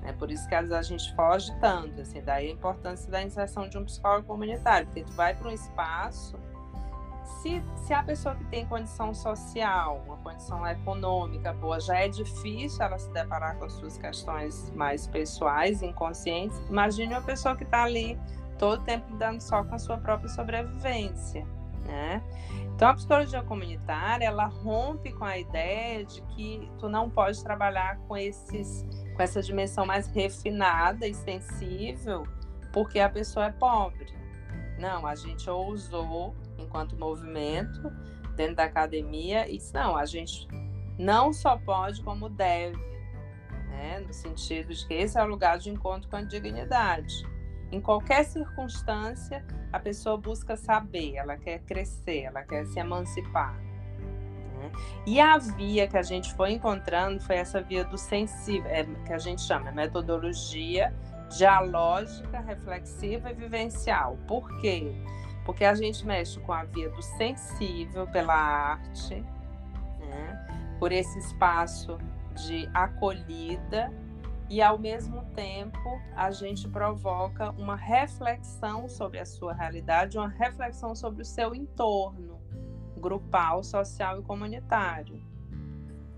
é 0.04 0.12
por 0.12 0.32
isso 0.32 0.48
que 0.48 0.56
às 0.56 0.68
vezes 0.68 0.76
a 0.76 0.82
gente 0.82 1.16
foge 1.16 1.54
tanto, 1.60 2.02
assim, 2.02 2.22
daí 2.22 2.48
a 2.48 2.52
importância 2.52 3.10
da 3.12 3.22
inserção 3.22 3.70
de 3.70 3.78
um 3.78 3.86
psicólogo 3.86 4.28
comunitário, 4.28 4.88
porque 4.88 5.04
tu 5.04 5.14
vai 5.14 5.36
para 5.36 5.48
um 5.48 5.52
espaço 5.52 6.38
se, 7.24 7.64
se 7.78 7.94
a 7.94 8.04
pessoa 8.04 8.36
que 8.36 8.46
tem 8.46 8.66
condição 8.66 9.14
social, 9.14 10.02
uma 10.06 10.18
condição 10.18 10.66
econômica 10.68 11.54
boa, 11.54 11.80
já 11.80 11.98
é 11.98 12.08
difícil 12.08 12.84
ela 12.84 12.98
se 12.98 13.10
deparar 13.12 13.58
com 13.58 13.66
as 13.66 13.74
suas 13.74 13.98
questões 13.98 14.70
mais 14.72 15.08
pessoais, 15.08 15.82
inconscientes, 15.82 16.58
imagine 16.70 17.14
uma 17.14 17.22
pessoa 17.22 17.56
que 17.56 17.64
está 17.64 17.84
ali 17.84 18.20
todo 18.58 18.84
tempo 18.84 19.10
lidando 19.12 19.42
só 19.42 19.64
com 19.64 19.76
a 19.76 19.80
sua 19.80 19.98
própria 19.98 20.30
sobrevivência. 20.30 21.46
Né? 21.86 22.22
Então 22.76 22.90
a 22.90 22.94
psicologia 22.94 23.44
comunitária 23.44 24.26
ela 24.26 24.46
rompe 24.46 25.12
com 25.14 25.26
a 25.26 25.38
ideia 25.38 26.06
de 26.06 26.22
que 26.24 26.72
tu 26.80 26.88
não 26.88 27.10
pode 27.10 27.44
trabalhar 27.44 27.98
com 28.08 28.16
esses 28.16 28.86
com 29.16 29.22
essa 29.22 29.42
dimensão 29.42 29.86
mais 29.86 30.08
refinada 30.08 31.08
e 31.08 31.14
sensível 31.14 32.24
porque 32.72 33.00
a 33.00 33.10
pessoa 33.10 33.48
é 33.48 33.52
pobre. 33.52 34.08
Não, 34.80 35.06
a 35.06 35.14
gente 35.16 35.50
ousou 35.50 36.36
enquanto 36.62 36.98
movimento 36.98 37.92
dentro 38.36 38.56
da 38.56 38.64
academia 38.64 39.50
e 39.50 39.60
não, 39.74 39.96
a 39.96 40.06
gente 40.06 40.48
não 40.98 41.34
só 41.34 41.58
pode 41.58 42.02
como 42.04 42.30
deve, 42.30 42.78
né? 43.70 44.04
no 44.06 44.14
sentido 44.14 44.74
de 44.74 44.88
que 44.88 44.94
esse 44.94 45.18
é 45.18 45.24
o 45.24 45.28
lugar 45.28 45.58
de 45.58 45.70
encontro 45.70 46.10
com 46.10 46.16
a 46.16 46.22
dignidade. 46.22 47.24
Em 47.72 47.80
qualquer 47.80 48.26
circunstância, 48.26 49.46
a 49.72 49.80
pessoa 49.80 50.18
busca 50.18 50.58
saber, 50.58 51.16
ela 51.16 51.38
quer 51.38 51.60
crescer, 51.60 52.24
ela 52.24 52.44
quer 52.44 52.66
se 52.66 52.80
emancipar. 52.80 53.56
Né? 53.56 54.72
E 55.06 55.20
a 55.20 55.38
via 55.38 55.88
que 55.88 55.98
a 55.98 56.04
gente 56.04 56.34
foi 56.36 56.52
encontrando 56.52 57.22
foi 57.22 57.38
essa 57.38 57.62
via 57.62 57.86
do 57.86 57.98
sensível, 57.98 58.70
é, 58.70 58.84
que 58.84 59.14
a 59.14 59.18
gente 59.18 59.42
chama 59.42 59.72
metodologia 59.72 60.94
dialógica, 61.38 62.42
reflexiva 62.42 63.32
e 63.32 63.34
vivencial. 63.34 64.18
Por 64.28 64.46
quê? 64.60 64.92
porque 64.92 64.94
a 65.64 65.74
gente 65.76 66.06
mexe 66.06 66.40
com 66.40 66.54
a 66.54 66.64
via 66.64 66.90
do 66.90 67.02
sensível 67.02 68.08
pela 68.08 68.34
arte, 68.34 69.16
né? 70.00 70.76
por 70.80 70.92
esse 70.92 71.20
espaço 71.20 71.98
de 72.36 72.70
acolhida 72.74 73.92
e 74.50 74.62
ao 74.62 74.78
mesmo 74.78 75.24
tempo 75.34 76.02
a 76.16 76.30
gente 76.32 76.68
provoca 76.68 77.52
uma 77.52 77.76
reflexão 77.76 78.90
sobre 78.90 79.20
a 79.20 79.26
sua 79.26 79.54
realidade, 79.54 80.18
uma 80.18 80.28
reflexão 80.28 80.94
sobre 80.94 81.22
o 81.22 81.26
seu 81.26 81.56
entorno 81.56 82.42
grupal, 82.98 83.64
social 83.64 84.20
e 84.20 84.24
comunitário. 84.24 85.16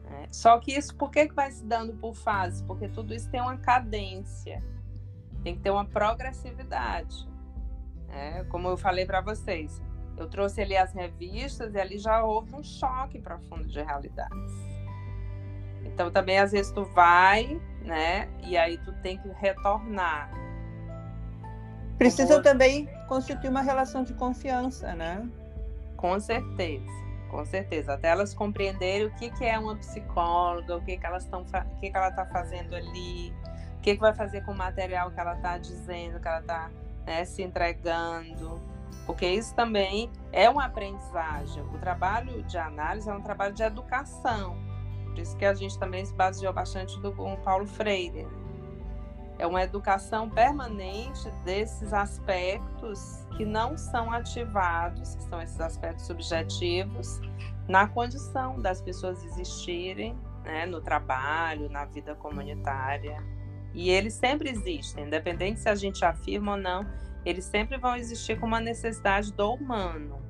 Né? 0.03 0.27
Só 0.31 0.59
que 0.59 0.73
isso, 0.73 0.95
por 0.95 1.09
que 1.09 1.31
vai 1.31 1.51
se 1.51 1.63
dando 1.65 1.93
por 1.93 2.13
fases? 2.13 2.61
Porque 2.61 2.87
tudo 2.89 3.13
isso 3.13 3.29
tem 3.29 3.41
uma 3.41 3.57
cadência, 3.57 4.63
tem 5.43 5.55
que 5.55 5.61
ter 5.61 5.69
uma 5.69 5.85
progressividade. 5.85 7.27
É, 8.15 8.43
como 8.45 8.67
eu 8.67 8.77
falei 8.77 9.05
para 9.05 9.21
vocês, 9.21 9.81
Eu 10.15 10.29
trouxe 10.29 10.61
ali 10.61 10.77
as 10.77 10.93
revistas 10.93 11.73
e 11.73 11.79
ali 11.79 11.97
já 11.97 12.23
houve 12.23 12.53
um 12.53 12.63
choque 12.63 13.19
profundo 13.19 13.67
de 13.67 13.81
realidades. 13.81 14.53
Então 15.83 16.11
também 16.11 16.37
às 16.37 16.51
vezes 16.51 16.71
tu 16.71 16.83
vai, 16.85 17.59
né? 17.81 18.29
E 18.43 18.55
aí 18.55 18.77
tu 18.77 18.93
tem 19.01 19.17
que 19.17 19.27
retornar. 19.29 20.29
Precisa 21.97 22.41
também 22.41 22.87
constituir 23.07 23.49
uma 23.49 23.61
relação 23.61 24.03
de 24.03 24.13
confiança, 24.13 24.93
né? 24.93 25.27
Com 25.97 26.19
certeza, 26.19 26.85
com 27.29 27.43
certeza. 27.45 27.93
Até 27.93 28.09
elas 28.09 28.33
compreenderem 28.33 29.07
o 29.07 29.11
que, 29.15 29.29
que 29.31 29.45
é 29.45 29.57
uma 29.57 29.75
psicóloga, 29.75 30.77
o 30.77 30.81
que, 30.81 30.97
que 30.97 31.05
elas 31.05 31.23
estão, 31.23 31.41
o 31.41 31.79
que, 31.79 31.89
que 31.89 31.97
ela 31.97 32.09
está 32.09 32.25
fazendo 32.25 32.75
ali, 32.75 33.33
o 33.77 33.81
que, 33.81 33.95
que 33.95 33.99
vai 33.99 34.13
fazer 34.13 34.43
com 34.45 34.51
o 34.51 34.57
material 34.57 35.11
que 35.11 35.19
ela 35.19 35.33
está 35.33 35.57
dizendo, 35.57 36.19
que 36.19 36.27
ela 36.27 36.39
está 36.39 36.69
né, 37.05 37.25
se 37.25 37.41
entregando. 37.41 38.61
Porque 39.05 39.27
isso 39.27 39.53
também 39.55 40.09
é 40.31 40.49
uma 40.49 40.65
aprendizagem. 40.65 41.63
O 41.63 41.77
trabalho 41.77 42.41
de 42.43 42.57
análise 42.57 43.09
é 43.09 43.13
um 43.13 43.21
trabalho 43.21 43.53
de 43.53 43.63
educação. 43.63 44.57
Por 45.05 45.19
isso 45.19 45.35
que 45.37 45.45
a 45.45 45.53
gente 45.53 45.77
também 45.77 46.05
se 46.05 46.13
baseou 46.13 46.53
bastante 46.53 46.99
do 46.99 47.13
Paulo 47.43 47.67
Freire. 47.67 48.27
É 49.37 49.45
uma 49.45 49.61
educação 49.63 50.29
permanente 50.29 51.29
desses 51.43 51.93
aspectos 51.93 53.25
que 53.35 53.45
não 53.45 53.77
são 53.77 54.11
ativados, 54.11 55.15
que 55.15 55.23
são 55.23 55.41
esses 55.41 55.59
aspectos 55.59 56.05
subjetivos, 56.05 57.19
na 57.67 57.87
condição 57.87 58.59
das 58.59 58.81
pessoas 58.81 59.23
existirem 59.23 60.15
né, 60.43 60.65
no 60.65 60.81
trabalho, 60.81 61.69
na 61.69 61.85
vida 61.85 62.15
comunitária. 62.15 63.23
E 63.73 63.89
eles 63.89 64.13
sempre 64.13 64.49
existem, 64.49 65.05
independente 65.05 65.59
se 65.59 65.69
a 65.69 65.75
gente 65.75 66.05
afirma 66.05 66.53
ou 66.53 66.57
não, 66.57 66.85
eles 67.25 67.45
sempre 67.45 67.77
vão 67.77 67.95
existir 67.95 68.39
com 68.39 68.45
uma 68.45 68.59
necessidade 68.59 69.33
do 69.33 69.53
humano. 69.53 70.23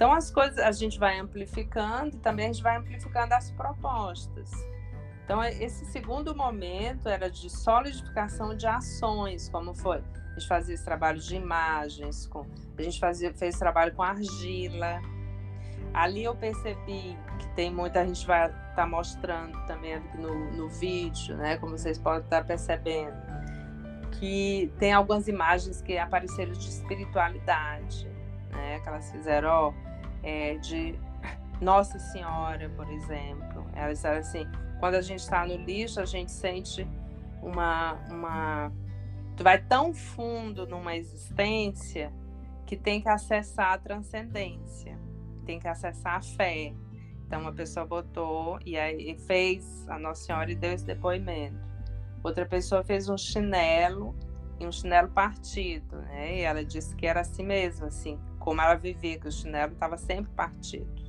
Então 0.00 0.14
as 0.14 0.30
coisas 0.30 0.58
a 0.58 0.72
gente 0.72 0.98
vai 0.98 1.18
amplificando 1.18 2.16
e 2.16 2.18
também 2.20 2.46
a 2.46 2.52
gente 2.54 2.62
vai 2.62 2.78
amplificando 2.78 3.34
as 3.34 3.50
propostas. 3.50 4.50
Então 5.22 5.44
esse 5.44 5.84
segundo 5.92 6.34
momento 6.34 7.06
era 7.06 7.30
de 7.30 7.50
solidificação 7.50 8.56
de 8.56 8.66
ações, 8.66 9.50
como 9.50 9.74
foi? 9.74 9.98
A 9.98 10.38
gente 10.38 10.48
fazia 10.48 10.74
esse 10.74 10.86
trabalho 10.86 11.20
de 11.20 11.36
imagens, 11.36 12.26
com, 12.26 12.46
a 12.78 12.82
gente 12.82 12.98
fazia, 12.98 13.34
fez 13.34 13.58
trabalho 13.58 13.92
com 13.92 14.02
argila. 14.02 15.02
Ali 15.92 16.24
eu 16.24 16.34
percebi 16.34 17.16
que 17.38 17.48
tem 17.54 17.72
muita, 17.72 18.06
gente 18.06 18.26
vai 18.26 18.46
estar 18.46 18.74
tá 18.74 18.86
mostrando 18.86 19.58
também 19.66 20.00
no, 20.14 20.50
no 20.52 20.68
vídeo, 20.68 21.36
né? 21.36 21.56
Como 21.56 21.76
vocês 21.76 21.98
podem 21.98 22.20
estar 22.20 22.40
tá 22.40 22.44
percebendo, 22.44 23.16
que 24.12 24.72
tem 24.78 24.92
algumas 24.92 25.26
imagens 25.26 25.82
que 25.82 25.98
apareceram 25.98 26.52
de 26.52 26.68
espiritualidade, 26.68 28.08
né? 28.50 28.80
Que 28.80 28.88
elas 28.88 29.10
fizeram, 29.10 29.48
ó, 29.48 29.72
é, 30.22 30.54
de 30.58 30.98
Nossa 31.60 31.98
Senhora, 31.98 32.70
por 32.76 32.88
exemplo. 32.90 33.66
Ela 33.74 33.92
disseram 33.92 34.18
assim: 34.18 34.46
quando 34.78 34.94
a 34.94 35.02
gente 35.02 35.20
está 35.20 35.46
no 35.46 35.56
lixo, 35.56 36.00
a 36.00 36.04
gente 36.04 36.30
sente 36.30 36.86
uma, 37.42 37.94
uma. 38.10 38.72
Tu 39.36 39.42
vai 39.42 39.58
tão 39.58 39.92
fundo 39.92 40.66
numa 40.66 40.96
existência 40.96 42.12
que 42.66 42.76
tem 42.76 43.00
que 43.00 43.08
acessar 43.08 43.72
a 43.72 43.78
transcendência, 43.78 44.96
tem 45.50 45.58
que 45.58 45.66
acessar 45.66 46.14
a 46.14 46.22
fé. 46.22 46.72
Então, 47.26 47.40
uma 47.40 47.52
pessoa 47.52 47.84
botou 47.84 48.58
e 48.64 48.78
aí 48.78 49.18
fez 49.26 49.88
a 49.88 49.98
Nossa 49.98 50.24
Senhora 50.24 50.50
e 50.50 50.54
deu 50.54 50.72
esse 50.72 50.84
depoimento. 50.84 51.58
Outra 52.22 52.46
pessoa 52.46 52.84
fez 52.84 53.08
um 53.08 53.18
chinelo 53.18 54.14
e 54.60 54.66
um 54.66 54.70
chinelo 54.70 55.08
partido, 55.08 55.96
né? 56.02 56.36
E 56.36 56.40
ela 56.42 56.64
disse 56.64 56.94
que 56.94 57.04
era 57.04 57.20
assim 57.20 57.42
mesmo, 57.42 57.86
assim 57.86 58.20
como 58.38 58.60
ela 58.60 58.76
vivia, 58.76 59.18
que 59.18 59.26
o 59.26 59.32
chinelo 59.32 59.72
estava 59.72 59.96
sempre 59.96 60.30
partido. 60.32 61.02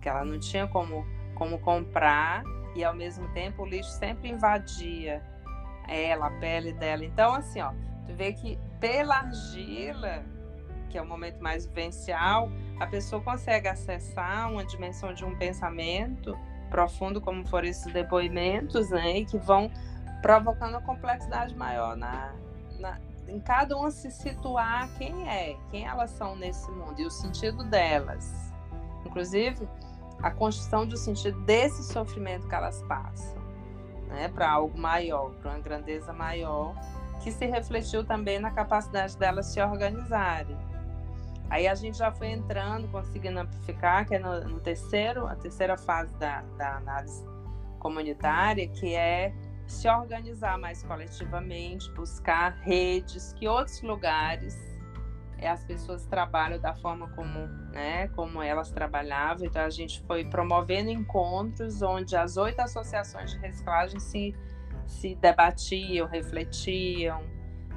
Que 0.00 0.08
ela 0.08 0.24
não 0.24 0.38
tinha 0.38 0.68
como, 0.68 1.04
como 1.34 1.58
comprar 1.58 2.44
e 2.76 2.84
ao 2.84 2.94
mesmo 2.94 3.28
tempo 3.32 3.62
o 3.62 3.66
lixo 3.66 3.90
sempre 3.90 4.28
invadia 4.28 5.20
ela, 5.88 6.28
a 6.28 6.30
pele 6.38 6.72
dela. 6.74 7.04
Então, 7.04 7.34
assim, 7.34 7.60
ó, 7.60 7.72
tu 8.06 8.14
vê 8.14 8.32
que 8.34 8.56
pela 8.78 9.16
argila, 9.16 10.24
que 10.92 10.98
é 10.98 11.02
o 11.02 11.06
momento 11.06 11.42
mais 11.42 11.64
vivencial, 11.64 12.50
a 12.78 12.86
pessoa 12.86 13.22
consegue 13.22 13.66
acessar 13.66 14.52
uma 14.52 14.62
dimensão 14.62 15.14
de 15.14 15.24
um 15.24 15.34
pensamento 15.36 16.38
profundo, 16.68 17.20
como 17.20 17.46
foram 17.48 17.66
esses 17.66 17.90
depoimentos, 17.92 18.90
né, 18.90 19.18
e 19.18 19.24
que 19.24 19.38
vão 19.38 19.70
provocando 20.20 20.72
uma 20.72 20.82
complexidade 20.82 21.56
maior 21.56 21.96
na, 21.96 22.34
na, 22.78 23.00
em 23.26 23.40
cada 23.40 23.76
uma 23.76 23.90
se 23.90 24.10
situar 24.10 24.88
quem 24.98 25.28
é, 25.28 25.56
quem 25.70 25.86
elas 25.86 26.10
são 26.10 26.36
nesse 26.36 26.70
mundo 26.70 27.00
e 27.00 27.06
o 27.06 27.10
sentido 27.10 27.64
delas. 27.64 28.52
Inclusive, 29.06 29.66
a 30.22 30.30
construção 30.30 30.86
do 30.86 30.96
sentido 30.96 31.40
desse 31.40 31.82
sofrimento 31.90 32.46
que 32.46 32.54
elas 32.54 32.82
passam, 32.82 33.40
né, 34.08 34.28
para 34.28 34.50
algo 34.50 34.78
maior, 34.78 35.30
para 35.36 35.52
uma 35.52 35.60
grandeza 35.60 36.12
maior, 36.12 36.74
que 37.22 37.32
se 37.32 37.46
refletiu 37.46 38.04
também 38.04 38.38
na 38.38 38.50
capacidade 38.50 39.16
delas 39.16 39.46
se 39.46 39.60
organizarem. 39.60 40.71
Aí 41.52 41.68
a 41.68 41.74
gente 41.74 41.98
já 41.98 42.10
foi 42.10 42.28
entrando, 42.28 42.88
conseguindo 42.88 43.38
amplificar, 43.38 44.08
que 44.08 44.14
é 44.14 44.18
no, 44.18 44.40
no 44.48 44.58
terceiro, 44.58 45.26
a 45.26 45.36
terceira 45.36 45.76
fase 45.76 46.16
da, 46.16 46.40
da 46.56 46.76
análise 46.76 47.22
comunitária, 47.78 48.66
que 48.66 48.94
é 48.94 49.34
se 49.66 49.86
organizar 49.86 50.58
mais 50.58 50.82
coletivamente, 50.82 51.92
buscar 51.92 52.52
redes, 52.62 53.34
que 53.34 53.46
outros 53.46 53.82
lugares 53.82 54.56
é, 55.36 55.46
as 55.46 55.62
pessoas 55.62 56.06
trabalham 56.06 56.58
da 56.58 56.74
forma 56.74 57.06
como, 57.10 57.46
né, 57.70 58.08
como 58.16 58.40
elas 58.40 58.72
trabalhavam. 58.72 59.44
Então 59.44 59.62
a 59.62 59.68
gente 59.68 60.02
foi 60.06 60.24
promovendo 60.24 60.88
encontros 60.88 61.82
onde 61.82 62.16
as 62.16 62.38
oito 62.38 62.60
associações 62.60 63.30
de 63.30 63.36
reciclagem 63.36 64.00
se, 64.00 64.34
se 64.86 65.14
debatiam, 65.16 66.08
refletiam, 66.08 67.22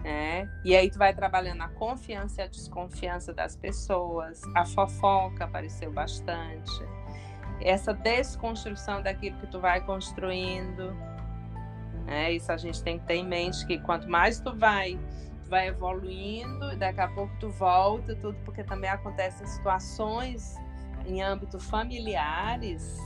né? 0.06 0.48
E 0.63 0.76
aí 0.76 0.88
tu 0.88 1.00
vai 1.00 1.15
trabalhando 1.15 1.63
a 1.63 1.68
confiança 1.68 2.41
e 2.41 2.44
a 2.44 2.48
desconfiança 2.48 3.34
das 3.34 3.56
pessoas, 3.56 4.39
a 4.56 4.63
fofoca 4.63 5.46
apareceu 5.46 5.91
bastante, 5.91 6.72
essa 7.60 7.91
desconstrução 7.91 9.02
daquilo 9.02 9.36
que 9.39 9.48
tu 9.48 9.60
vai 9.60 9.84
construindo, 9.84 10.96
é, 12.06 12.32
isso 12.32 12.52
a 12.52 12.58
gente 12.58 12.84
tem 12.84 13.00
que 13.00 13.06
ter 13.06 13.15
em 13.15 13.26
mente 13.26 13.65
que 13.65 13.80
quanto 13.80 14.08
mais 14.08 14.39
tu 14.39 14.56
vai 14.56 15.00
vai 15.48 15.68
evoluindo 15.68 16.76
daqui 16.78 17.02
a 17.02 17.08
pouco 17.08 17.32
tu 17.39 17.50
volta 17.50 18.15
tudo 18.15 18.38
porque 18.44 18.63
também 18.63 18.89
acontecem 18.89 19.46
situações 19.46 20.56
em 21.06 21.22
âmbito 21.22 21.60
familiares 21.60 23.00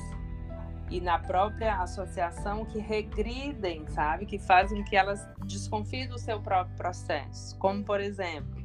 e 0.89 0.99
na 0.99 1.19
própria 1.19 1.81
associação 1.81 2.65
que 2.65 2.79
regridem, 2.79 3.87
sabe, 3.87 4.25
que 4.25 4.39
fazem 4.39 4.83
que 4.83 4.95
elas 4.95 5.27
desconfiem 5.45 6.07
do 6.07 6.17
seu 6.17 6.41
próprio 6.41 6.75
processo, 6.75 7.57
como 7.59 7.83
por 7.83 7.99
exemplo 7.99 8.59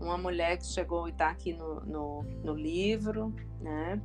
uma 0.00 0.16
mulher 0.16 0.56
que 0.56 0.66
chegou 0.66 1.06
e 1.06 1.10
está 1.10 1.28
aqui 1.28 1.52
no, 1.52 1.80
no, 1.80 2.22
no 2.42 2.54
livro, 2.54 3.34
né, 3.60 4.00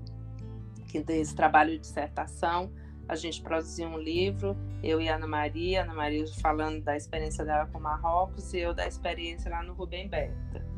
que 0.89 1.01
desse 1.01 1.35
trabalho 1.35 1.71
de 1.71 1.79
dissertação. 1.79 2.71
A 3.07 3.15
gente 3.15 3.41
produziu 3.41 3.87
um 3.87 3.99
livro, 3.99 4.57
eu 4.83 4.99
e 4.99 5.07
Ana 5.07 5.27
Maria, 5.27 5.83
Ana 5.83 5.93
Maria 5.93 6.25
falando 6.41 6.83
da 6.83 6.97
experiência 6.97 7.45
dela 7.45 7.67
com 7.67 7.79
Marrocos 7.79 8.51
e 8.53 8.59
eu 8.59 8.73
da 8.73 8.87
experiência 8.87 9.49
lá 9.49 9.61
no 9.63 9.73
Rubem 9.73 10.09
Berta. 10.09 10.74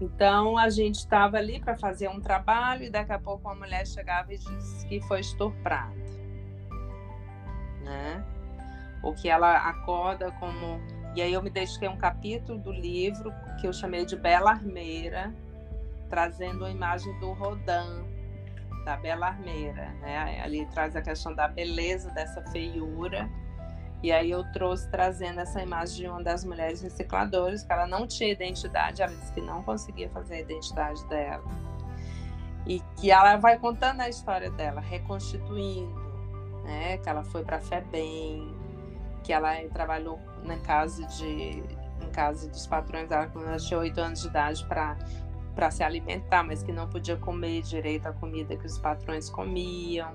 Então 0.00 0.56
a 0.56 0.70
gente 0.70 0.96
estava 0.96 1.38
ali 1.38 1.60
para 1.60 1.76
fazer 1.76 2.08
um 2.08 2.20
trabalho 2.20 2.84
e 2.84 2.90
daqui 2.90 3.12
a 3.12 3.18
pouco 3.18 3.48
uma 3.48 3.54
mulher 3.54 3.86
chegava 3.86 4.32
e 4.32 4.38
disse 4.38 4.86
que 4.86 5.00
foi 5.02 5.20
estuprada, 5.20 5.94
né? 7.82 8.24
O 9.02 9.12
que 9.12 9.28
ela 9.28 9.56
acorda 9.68 10.30
como 10.32 10.80
e 11.16 11.22
aí 11.22 11.32
eu 11.32 11.42
me 11.42 11.50
dediquei 11.50 11.88
um 11.88 11.96
capítulo 11.96 12.58
do 12.58 12.70
livro 12.70 13.32
que 13.60 13.66
eu 13.66 13.72
chamei 13.72 14.04
de 14.04 14.14
Bela 14.14 14.52
Armeira, 14.52 15.34
trazendo 16.08 16.64
a 16.64 16.70
imagem 16.70 17.18
do 17.18 17.32
Rodin, 17.32 18.04
da 18.84 18.96
Bela 18.96 19.26
Armeira, 19.26 19.90
né? 20.00 20.40
Ali 20.40 20.64
traz 20.66 20.94
a 20.94 21.02
questão 21.02 21.34
da 21.34 21.48
beleza 21.48 22.10
dessa 22.12 22.40
feiura. 22.52 23.28
E 24.02 24.12
aí 24.12 24.30
eu 24.30 24.44
trouxe 24.52 24.88
trazendo 24.90 25.40
essa 25.40 25.60
imagem 25.60 25.96
de 25.96 26.08
uma 26.08 26.22
das 26.22 26.44
mulheres 26.44 26.80
recicladoras, 26.80 27.64
que 27.64 27.72
ela 27.72 27.86
não 27.86 28.06
tinha 28.06 28.30
identidade, 28.30 29.02
ela 29.02 29.12
disse 29.12 29.32
que 29.32 29.40
não 29.40 29.62
conseguia 29.62 30.08
fazer 30.10 30.36
a 30.36 30.40
identidade 30.40 31.04
dela. 31.06 31.44
E 32.66 32.80
que 32.96 33.10
ela 33.10 33.36
vai 33.36 33.58
contando 33.58 34.00
a 34.00 34.08
história 34.08 34.50
dela, 34.50 34.80
reconstituindo, 34.80 35.98
né? 36.64 36.98
Que 36.98 37.08
ela 37.08 37.24
foi 37.24 37.42
para 37.42 37.58
FEBEM, 37.60 38.54
que 39.24 39.32
ela 39.32 39.54
trabalhou 39.72 40.20
na 40.44 40.58
casa 40.58 41.04
de 41.06 41.62
em 42.00 42.10
casa 42.12 42.48
dos 42.48 42.66
patrões 42.66 43.08
dela 43.08 43.26
quando 43.26 43.48
ela 43.48 43.58
tinha 43.58 43.80
oito 43.80 44.00
anos 44.00 44.22
de 44.22 44.28
idade 44.28 44.64
para 44.66 44.96
para 45.54 45.72
se 45.72 45.82
alimentar, 45.82 46.44
mas 46.44 46.62
que 46.62 46.70
não 46.70 46.88
podia 46.88 47.16
comer 47.16 47.62
direito 47.62 48.06
a 48.06 48.12
comida 48.12 48.56
que 48.56 48.64
os 48.64 48.78
patrões 48.78 49.28
comiam. 49.28 50.14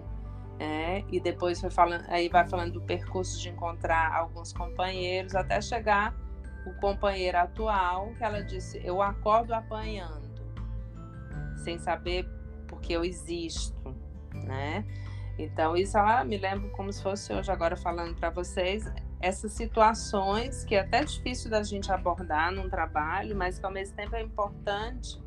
É, 0.59 1.03
e 1.11 1.19
depois 1.19 1.59
foi 1.59 1.69
falando, 1.69 2.05
aí 2.07 2.29
vai 2.29 2.47
falando 2.47 2.73
do 2.73 2.81
percurso 2.81 3.41
de 3.41 3.49
encontrar 3.49 4.13
alguns 4.13 4.53
companheiros 4.53 5.35
até 5.35 5.59
chegar 5.59 6.15
o 6.65 6.73
companheiro 6.75 7.37
atual, 7.37 8.13
que 8.17 8.23
ela 8.23 8.41
disse: 8.41 8.81
Eu 8.83 9.01
acordo 9.01 9.53
apanhando, 9.53 10.29
sem 11.63 11.77
saber 11.79 12.27
porque 12.67 12.93
eu 12.93 13.03
existo, 13.03 13.95
né? 14.33 14.85
Então, 15.37 15.75
isso 15.75 15.97
ela 15.97 16.23
me 16.23 16.37
lembra 16.37 16.69
como 16.71 16.93
se 16.93 17.01
fosse 17.01 17.33
hoje, 17.33 17.51
agora 17.51 17.75
falando 17.75 18.15
para 18.15 18.29
vocês, 18.29 18.85
essas 19.19 19.53
situações 19.53 20.63
que 20.63 20.75
é 20.75 20.81
até 20.81 21.03
difícil 21.03 21.49
da 21.49 21.63
gente 21.63 21.91
abordar 21.91 22.51
num 22.51 22.69
trabalho, 22.69 23.35
mas 23.35 23.57
que 23.57 23.65
ao 23.65 23.71
mesmo 23.71 23.95
tempo 23.95 24.15
é 24.15 24.21
importante 24.21 25.21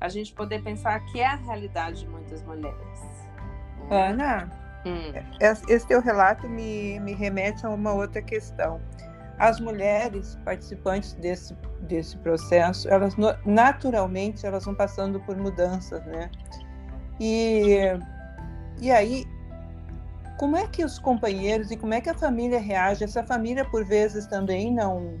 a 0.00 0.08
gente 0.08 0.34
poder 0.34 0.62
pensar 0.62 0.98
que 1.06 1.20
é 1.20 1.26
a 1.26 1.36
realidade 1.36 2.00
de 2.00 2.08
muitas 2.08 2.42
mulheres. 2.42 3.19
Ana, 3.90 4.48
hum. 4.86 5.12
esse 5.40 5.86
teu 5.86 6.00
relato 6.00 6.48
me, 6.48 6.98
me 7.00 7.12
remete 7.14 7.66
a 7.66 7.70
uma 7.70 7.92
outra 7.92 8.22
questão. 8.22 8.80
As 9.38 9.58
mulheres 9.58 10.38
participantes 10.44 11.14
desse, 11.14 11.56
desse 11.82 12.16
processo, 12.18 12.88
elas 12.88 13.14
naturalmente 13.44 14.46
elas 14.46 14.64
vão 14.64 14.74
passando 14.74 15.18
por 15.20 15.36
mudanças, 15.36 16.04
né? 16.06 16.30
E, 17.18 17.78
e 18.80 18.90
aí, 18.90 19.24
como 20.38 20.56
é 20.56 20.66
que 20.66 20.84
os 20.84 20.98
companheiros 20.98 21.70
e 21.70 21.76
como 21.76 21.94
é 21.94 22.00
que 22.00 22.10
a 22.10 22.14
família 22.14 22.58
reage? 22.58 23.02
Essa 23.02 23.22
família, 23.22 23.64
por 23.64 23.84
vezes, 23.84 24.26
também 24.26 24.72
não 24.72 25.18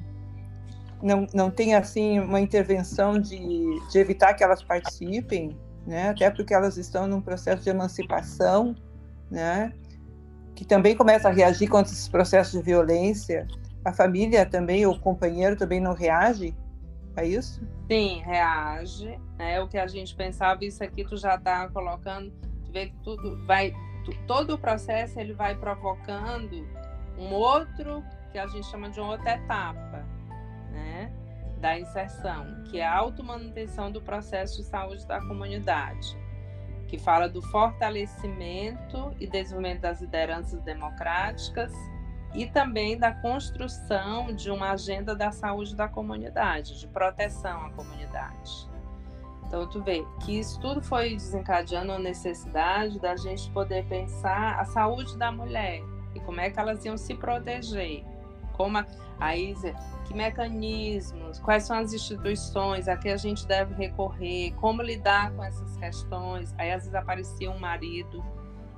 não, 1.02 1.26
não 1.32 1.50
tem 1.50 1.74
assim 1.74 2.18
uma 2.20 2.40
intervenção 2.40 3.18
de, 3.18 3.38
de 3.90 3.98
evitar 3.98 4.34
que 4.34 4.44
elas 4.44 4.62
participem, 4.62 5.56
né? 5.90 6.10
Até 6.10 6.30
porque 6.30 6.54
elas 6.54 6.76
estão 6.76 7.06
num 7.06 7.20
processo 7.20 7.62
de 7.62 7.70
emancipação, 7.70 8.74
né? 9.30 9.72
Que 10.54 10.64
também 10.64 10.96
começa 10.96 11.28
a 11.28 11.32
reagir 11.32 11.68
contra 11.68 11.92
esses 11.92 12.08
processos 12.08 12.52
de 12.52 12.62
violência. 12.62 13.46
A 13.84 13.92
família 13.92 14.46
também, 14.46 14.86
o 14.86 14.98
companheiro 14.98 15.56
também 15.56 15.80
não 15.80 15.92
reage 15.92 16.54
é 17.16 17.26
isso? 17.26 17.60
Sim, 17.90 18.22
reage. 18.24 19.18
É 19.38 19.60
o 19.60 19.68
que 19.68 19.78
a 19.78 19.86
gente 19.86 20.14
pensava, 20.14 20.64
isso 20.64 20.82
aqui 20.82 21.04
tu 21.04 21.16
já 21.16 21.34
está 21.34 21.68
colocando, 21.68 22.30
tu 22.64 22.72
vê 22.72 22.86
que 22.86 22.96
tudo 23.02 23.44
vai, 23.46 23.72
tu, 24.04 24.12
todo 24.26 24.54
o 24.54 24.58
processo 24.58 25.18
ele 25.18 25.34
vai 25.34 25.54
provocando 25.56 26.66
um 27.18 27.32
outro, 27.34 28.02
que 28.32 28.38
a 28.38 28.46
gente 28.46 28.66
chama 28.66 28.90
de 28.90 29.00
uma 29.00 29.12
outra 29.12 29.32
etapa, 29.32 30.06
né? 30.70 31.12
Da 31.60 31.78
inserção, 31.78 32.64
que 32.64 32.78
é 32.78 32.86
a 32.86 32.96
automanutenção 32.96 33.92
do 33.92 34.00
processo 34.00 34.56
de 34.56 34.64
saúde 34.64 35.06
da 35.06 35.20
comunidade, 35.20 36.16
que 36.88 36.98
fala 36.98 37.28
do 37.28 37.42
fortalecimento 37.42 39.14
e 39.20 39.26
desenvolvimento 39.26 39.82
das 39.82 40.00
lideranças 40.00 40.62
democráticas 40.62 41.72
e 42.34 42.46
também 42.46 42.98
da 42.98 43.12
construção 43.12 44.34
de 44.34 44.50
uma 44.50 44.70
agenda 44.70 45.14
da 45.14 45.30
saúde 45.30 45.76
da 45.76 45.86
comunidade, 45.86 46.80
de 46.80 46.88
proteção 46.88 47.66
à 47.66 47.70
comunidade. 47.72 48.70
Então, 49.46 49.68
tu 49.68 49.82
vê 49.82 50.06
que 50.20 50.38
isso 50.38 50.60
tudo 50.60 50.80
foi 50.80 51.10
desencadeando 51.10 51.92
a 51.92 51.98
necessidade 51.98 53.00
da 53.00 53.16
gente 53.16 53.50
poder 53.50 53.84
pensar 53.86 54.60
a 54.60 54.64
saúde 54.64 55.18
da 55.18 55.32
mulher 55.32 55.82
e 56.14 56.20
como 56.20 56.40
é 56.40 56.50
que 56.50 56.58
elas 56.58 56.84
iam 56.84 56.96
se 56.96 57.14
proteger. 57.14 58.04
Como 58.60 58.76
a, 58.76 58.86
aí, 59.18 59.54
que 60.04 60.12
mecanismos, 60.12 61.38
quais 61.38 61.62
são 61.62 61.78
as 61.78 61.94
instituições 61.94 62.88
a 62.88 62.96
que 62.98 63.08
a 63.08 63.16
gente 63.16 63.46
deve 63.46 63.72
recorrer, 63.72 64.52
como 64.56 64.82
lidar 64.82 65.32
com 65.32 65.42
essas 65.42 65.78
questões. 65.78 66.54
Aí, 66.58 66.70
às 66.70 66.82
vezes, 66.82 66.94
aparecia 66.94 67.50
um 67.50 67.58
marido 67.58 68.22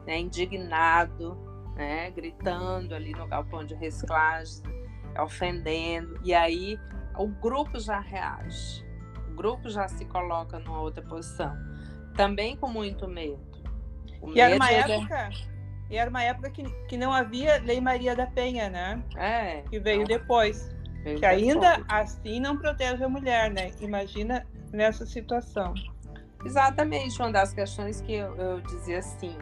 né, 0.06 0.20
indignado, 0.20 1.36
né, 1.74 2.12
gritando 2.12 2.94
ali 2.94 3.10
no 3.10 3.26
galpão 3.26 3.64
de 3.64 3.74
reciclagem, 3.74 4.62
ofendendo, 5.20 6.20
e 6.22 6.32
aí 6.32 6.78
o 7.18 7.26
grupo 7.26 7.80
já 7.80 7.98
reage, 7.98 8.86
o 9.32 9.34
grupo 9.34 9.68
já 9.68 9.88
se 9.88 10.04
coloca 10.04 10.60
numa 10.60 10.80
outra 10.80 11.02
posição, 11.02 11.56
também 12.16 12.56
com 12.56 12.68
muito 12.68 13.08
medo. 13.08 13.42
O 14.20 14.30
e 14.30 14.34
medo 14.34 14.38
era 14.38 14.54
uma 14.54 14.70
é... 14.70 14.78
época, 14.78 15.51
e 15.92 15.96
era 15.98 16.08
uma 16.08 16.22
época 16.22 16.48
que, 16.48 16.64
que 16.88 16.96
não 16.96 17.12
havia 17.12 17.60
Lei 17.60 17.78
Maria 17.78 18.16
da 18.16 18.26
Penha, 18.26 18.70
né? 18.70 19.02
É. 19.14 19.60
Que 19.68 19.78
veio 19.78 20.06
depois. 20.06 20.74
Veio 21.04 21.20
que 21.20 21.28
depois. 21.28 21.42
ainda 21.42 21.84
assim 21.86 22.40
não 22.40 22.56
protege 22.56 23.04
a 23.04 23.08
mulher, 23.10 23.50
né? 23.50 23.72
Imagina 23.78 24.46
nessa 24.72 25.04
situação. 25.04 25.74
Exatamente, 26.46 27.20
uma 27.20 27.30
das 27.30 27.52
questões 27.52 28.00
que 28.00 28.14
eu, 28.14 28.34
eu 28.36 28.60
dizia 28.62 29.00
assim, 29.00 29.36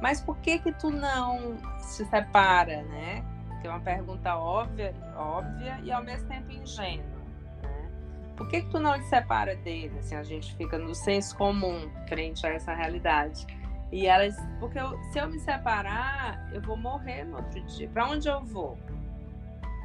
mas 0.00 0.20
por 0.20 0.36
que 0.38 0.60
que 0.60 0.72
tu 0.72 0.90
não 0.90 1.58
se 1.80 2.04
separa, 2.04 2.82
né? 2.84 3.24
Que 3.60 3.66
é 3.66 3.70
uma 3.70 3.80
pergunta 3.80 4.36
óbvia, 4.36 4.94
óbvia 5.16 5.80
e 5.82 5.90
ao 5.90 6.04
mesmo 6.04 6.28
tempo 6.28 6.52
ingênua. 6.52 7.04
Né? 7.04 7.90
Por 8.36 8.46
que 8.46 8.62
que 8.62 8.70
tu 8.70 8.78
não 8.78 8.96
te 8.96 9.06
separa 9.06 9.56
dele? 9.56 9.98
Assim, 9.98 10.14
a 10.14 10.22
gente 10.22 10.54
fica 10.54 10.78
no 10.78 10.94
senso 10.94 11.36
comum 11.36 11.90
frente 12.06 12.46
a 12.46 12.50
essa 12.50 12.72
realidade. 12.72 13.44
E 13.92 14.06
elas, 14.06 14.36
porque 14.58 14.78
eu, 14.78 14.98
se 15.12 15.18
eu 15.18 15.28
me 15.28 15.38
separar, 15.40 16.48
eu 16.52 16.60
vou 16.60 16.76
morrer 16.76 17.24
no 17.24 17.36
outro 17.36 17.60
dia. 17.62 17.88
Para 17.88 18.08
onde 18.08 18.28
eu 18.28 18.44
vou? 18.44 18.78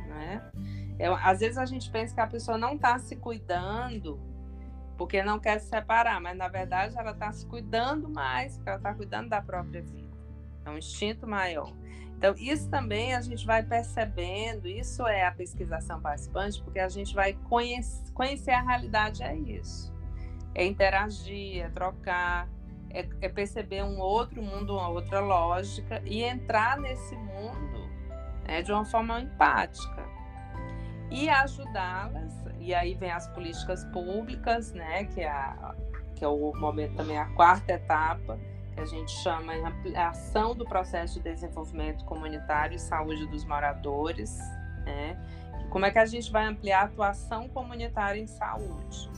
Né? 0.08 0.42
Eu, 1.00 1.16
às 1.16 1.40
vezes 1.40 1.58
a 1.58 1.66
gente 1.66 1.90
pensa 1.90 2.14
que 2.14 2.22
a 2.22 2.28
pessoa 2.28 2.58
não 2.58 2.76
está 2.76 2.98
se 3.00 3.16
cuidando 3.16 4.20
porque 4.98 5.22
não 5.24 5.40
quer 5.40 5.60
se 5.60 5.68
separar, 5.68 6.22
mas 6.22 6.38
na 6.38 6.48
verdade 6.48 6.98
ela 6.98 7.12
está 7.12 7.32
se 7.32 7.46
cuidando 7.46 8.10
mais, 8.10 8.56
porque 8.56 8.70
ela 8.70 8.78
está 8.78 8.94
cuidando 8.94 9.30
da 9.30 9.42
própria 9.42 9.82
vida. 9.82 10.08
É 10.64 10.70
um 10.70 10.78
instinto 10.78 11.28
maior. 11.28 11.72
Então, 12.18 12.34
isso 12.38 12.70
também 12.70 13.14
a 13.14 13.22
gente 13.22 13.46
vai 13.46 13.62
percebendo, 13.62 14.68
isso 14.68 15.06
é 15.06 15.26
a 15.26 15.32
pesquisação 15.32 16.00
participante, 16.00 16.64
porque 16.64 16.80
a 16.80 16.88
gente 16.88 17.14
vai 17.14 17.34
conhecer, 17.34 18.10
conhecer 18.14 18.52
a 18.52 18.62
realidade, 18.62 19.22
é 19.22 19.36
isso. 19.36 19.94
É 20.54 20.66
interagir, 20.66 21.66
é 21.66 21.70
trocar, 21.70 22.48
é, 22.96 23.08
é 23.22 23.30
perceber 23.30 23.84
um 23.84 24.00
outro 24.00 24.42
mundo, 24.42 24.74
uma 24.74 24.88
outra 24.88 25.20
lógica 25.20 26.02
e 26.06 26.24
entrar 26.24 26.78
nesse 26.80 27.16
mundo 27.16 27.90
né, 28.48 28.62
de 28.62 28.72
uma 28.72 28.86
forma 28.86 29.20
empática 29.20 30.06
e 31.12 31.30
ajudá-las. 31.30 32.34
E 32.58 32.74
aí 32.74 32.96
vem 32.96 33.12
as 33.12 33.28
políticas 33.28 33.84
públicas, 33.86 34.72
né, 34.72 35.04
que 35.06 35.22
é, 35.22 35.30
a, 35.30 35.76
que 36.16 36.24
é 36.24 36.28
o 36.28 36.54
momento 36.56 36.96
também 36.96 37.18
a 37.18 37.26
quarta 37.34 37.74
etapa, 37.74 38.40
que 38.74 38.80
a 38.80 38.86
gente 38.86 39.12
chama 39.12 39.54
de 39.54 39.62
ampliação 39.62 40.56
do 40.56 40.66
processo 40.66 41.22
de 41.22 41.32
desenvolvimento 41.32 42.04
comunitário 42.06 42.76
e 42.76 42.80
saúde 42.80 43.28
dos 43.28 43.46
moradores, 43.46 44.40
né? 44.86 45.18
Como 45.70 45.86
é 45.86 45.92
que 45.92 46.00
a 46.00 46.06
gente 46.06 46.32
vai 46.32 46.46
ampliar 46.46 46.82
a 46.82 46.86
atuação 46.86 47.50
comunitária 47.50 48.20
em 48.20 48.28
saúde? 48.28 49.10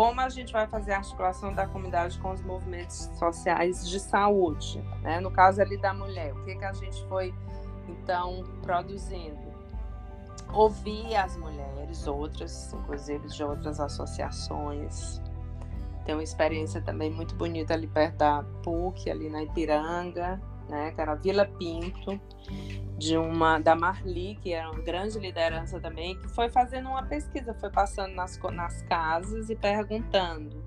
Como 0.00 0.18
a 0.18 0.30
gente 0.30 0.50
vai 0.50 0.66
fazer 0.66 0.92
a 0.92 0.96
articulação 0.96 1.52
da 1.52 1.66
comunidade 1.66 2.18
com 2.20 2.30
os 2.30 2.40
movimentos 2.40 3.10
sociais 3.18 3.86
de 3.86 4.00
saúde? 4.00 4.82
Né? 5.02 5.20
No 5.20 5.30
caso 5.30 5.60
ali 5.60 5.76
da 5.76 5.92
mulher, 5.92 6.32
o 6.32 6.42
que, 6.42 6.56
que 6.56 6.64
a 6.64 6.72
gente 6.72 7.06
foi, 7.06 7.34
então, 7.86 8.42
produzindo? 8.62 9.36
Ouvir 10.54 11.14
as 11.14 11.36
mulheres, 11.36 12.06
outras, 12.06 12.72
inclusive 12.72 13.28
de 13.28 13.44
outras 13.44 13.78
associações, 13.78 15.20
tem 16.06 16.14
uma 16.14 16.24
experiência 16.24 16.80
também 16.80 17.10
muito 17.10 17.34
bonita 17.34 17.74
ali 17.74 17.86
perto 17.86 18.16
da 18.16 18.42
PUC, 18.62 19.10
ali 19.10 19.28
na 19.28 19.42
Ipiranga, 19.42 20.40
né, 20.70 20.92
que 20.92 21.00
era 21.00 21.14
Vila 21.16 21.44
Pinto, 21.44 22.20
de 22.96 23.16
uma 23.16 23.58
da 23.58 23.74
Marli, 23.74 24.38
que 24.40 24.52
era 24.52 24.70
uma 24.70 24.80
grande 24.82 25.18
liderança 25.18 25.80
também, 25.80 26.18
que 26.18 26.28
foi 26.28 26.48
fazendo 26.48 26.88
uma 26.88 27.02
pesquisa, 27.02 27.52
foi 27.54 27.70
passando 27.70 28.14
nas, 28.14 28.38
nas 28.52 28.82
casas 28.82 29.50
e 29.50 29.56
perguntando 29.56 30.62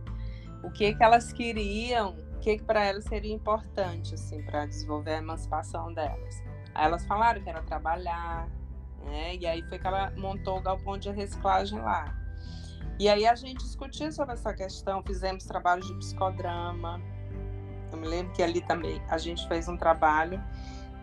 o 0.64 0.72
que 0.72 0.94
que 0.94 1.04
elas 1.04 1.32
queriam, 1.32 2.16
o 2.36 2.40
que 2.40 2.58
que 2.58 2.64
para 2.64 2.84
elas 2.84 3.06
seria 3.06 3.34
importante 3.34 4.16
assim 4.16 4.44
para 4.44 4.66
desenvolver 4.66 5.14
a 5.14 5.18
emancipação 5.18 5.94
delas. 5.94 6.44
Aí 6.74 6.86
elas 6.86 7.06
falaram 7.06 7.42
que 7.42 7.50
era 7.50 7.62
trabalhar, 7.62 8.50
né? 9.06 9.36
E 9.36 9.46
aí 9.46 9.62
foi 9.64 9.78
que 9.78 9.86
ela 9.86 10.12
montou 10.18 10.58
o 10.58 10.62
galpão 10.62 10.98
de 10.98 11.10
reciclagem 11.12 11.80
lá. 11.80 12.16
E 13.00 13.10
aí 13.10 13.26
a 13.26 13.36
gente 13.36 13.64
discutiu 13.64 14.12
sobre 14.12 14.34
essa 14.34 14.54
questão, 14.54 15.04
fizemos 15.04 15.46
trabalho 15.46 15.82
de 15.82 15.94
psicodrama. 15.96 17.02
Eu 17.94 18.00
me 18.00 18.08
lembro 18.08 18.34
que 18.34 18.42
ali 18.42 18.60
também 18.60 19.00
a 19.08 19.20
gente 19.20 19.48
fez 19.48 19.70
um 19.70 19.78
trabalho 19.78 20.44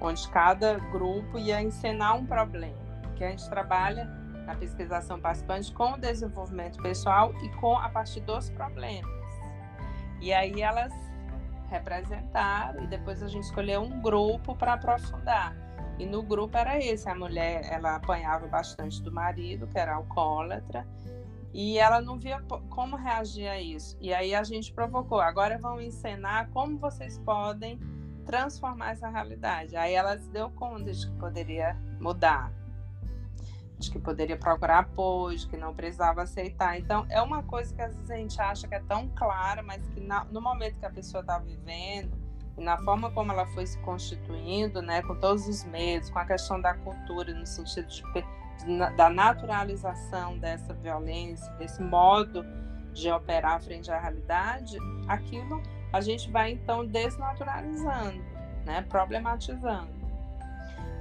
onde 0.00 0.29
cada 0.29 0.74
grupo 0.90 1.38
ia 1.38 1.62
ensinar 1.62 2.14
um 2.14 2.26
problema, 2.26 2.76
que 3.14 3.22
a 3.22 3.31
gente 3.31 3.48
trabalha 3.48 4.07
na 4.44 4.57
pesquisação 4.57 5.20
participante 5.20 5.72
com 5.72 5.92
o 5.92 5.96
desenvolvimento 5.96 6.83
pessoal 6.83 7.33
e 7.44 7.48
com 7.61 7.79
a 7.79 7.88
partir 7.88 8.20
dos 8.22 8.50
problemas. 8.50 9.09
E 10.20 10.33
aí 10.33 10.61
elas 10.61 10.92
representaram 11.68 12.83
e 12.83 12.87
depois 12.88 13.22
a 13.22 13.29
gente 13.29 13.44
escolheu 13.44 13.83
um 13.83 14.00
grupo 14.03 14.57
para 14.57 14.72
aprofundar. 14.72 15.55
E 15.96 16.05
no 16.05 16.22
grupo 16.22 16.57
era 16.57 16.76
esse, 16.79 17.09
a 17.09 17.14
mulher, 17.14 17.62
ela 17.70 17.96
apanhava 17.96 18.48
bastante 18.48 19.00
do 19.03 19.12
marido, 19.12 19.66
que 19.68 19.79
era 19.79 19.94
alcoólatra, 19.94 20.85
e 21.52 21.78
ela 21.78 22.00
não 22.00 22.18
via 22.18 22.40
como 22.68 22.96
reagir 22.96 23.48
a 23.48 23.60
isso. 23.60 23.96
E 24.00 24.14
aí 24.14 24.34
a 24.34 24.44
gente 24.44 24.72
provocou. 24.72 25.20
Agora 25.20 25.58
vão 25.58 25.80
ensinar 25.80 26.48
como 26.50 26.78
vocês 26.78 27.18
podem 27.18 27.78
transformar 28.24 28.92
essa 28.92 29.08
realidade. 29.08 29.76
Aí 29.76 29.92
ela 29.94 30.16
se 30.18 30.28
deu 30.30 30.50
conta 30.50 30.92
de 30.92 31.06
que 31.06 31.16
poderia 31.16 31.76
mudar. 32.00 32.52
de 33.80 33.90
que 33.90 33.98
poderia 33.98 34.36
procurar 34.36 34.80
apoio, 34.80 35.38
de 35.38 35.48
que 35.48 35.56
não 35.56 35.74
precisava 35.74 36.22
aceitar. 36.22 36.78
Então, 36.78 37.06
é 37.08 37.20
uma 37.20 37.42
coisa 37.42 37.74
que 37.74 37.80
às 37.80 37.96
vezes 37.96 38.10
a 38.10 38.16
gente 38.16 38.40
acha 38.40 38.68
que 38.68 38.74
é 38.74 38.80
tão 38.80 39.08
clara, 39.08 39.62
mas 39.62 39.88
que 39.88 40.00
na, 40.00 40.24
no 40.26 40.40
momento 40.40 40.78
que 40.78 40.84
a 40.84 40.90
pessoa 40.90 41.22
está 41.22 41.38
vivendo, 41.38 42.12
e 42.58 42.62
na 42.62 42.76
forma 42.76 43.10
como 43.10 43.32
ela 43.32 43.46
foi 43.48 43.66
se 43.66 43.78
constituindo, 43.78 44.82
né, 44.82 45.00
com 45.02 45.18
todos 45.18 45.48
os 45.48 45.64
medos, 45.64 46.10
com 46.10 46.18
a 46.18 46.26
questão 46.26 46.60
da 46.60 46.74
cultura, 46.74 47.32
no 47.32 47.46
sentido 47.46 47.86
de, 47.88 48.02
da 48.96 49.08
naturalização 49.08 50.38
dessa 50.38 50.72
violência, 50.74 51.50
desse 51.54 51.82
modo 51.82 52.44
de 52.92 53.10
operar 53.10 53.60
frente 53.62 53.90
à 53.90 53.98
realidade, 53.98 54.78
aquilo 55.08 55.62
a 55.92 56.00
gente 56.00 56.30
vai 56.30 56.52
então 56.52 56.86
desnaturalizando, 56.86 58.22
né, 58.64 58.84
problematizando. 58.88 60.00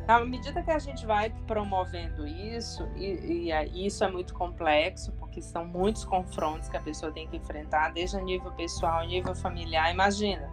À 0.07 0.19
medida 0.21 0.63
que 0.63 0.71
a 0.71 0.79
gente 0.79 1.05
vai 1.05 1.29
promovendo 1.45 2.25
isso, 2.25 2.83
e, 2.95 3.51
e, 3.51 3.85
isso 3.85 4.03
é 4.03 4.09
muito 4.09 4.33
complexo, 4.33 5.11
porque 5.19 5.39
são 5.39 5.65
muitos 5.65 6.03
confrontos 6.03 6.67
que 6.67 6.75
a 6.75 6.81
pessoa 6.81 7.11
tem 7.11 7.27
que 7.27 7.37
enfrentar, 7.37 7.93
desde 7.93 8.17
a 8.17 8.21
nível 8.21 8.51
pessoal, 8.53 9.05
nível 9.05 9.35
familiar. 9.35 9.91
Imagina, 9.91 10.49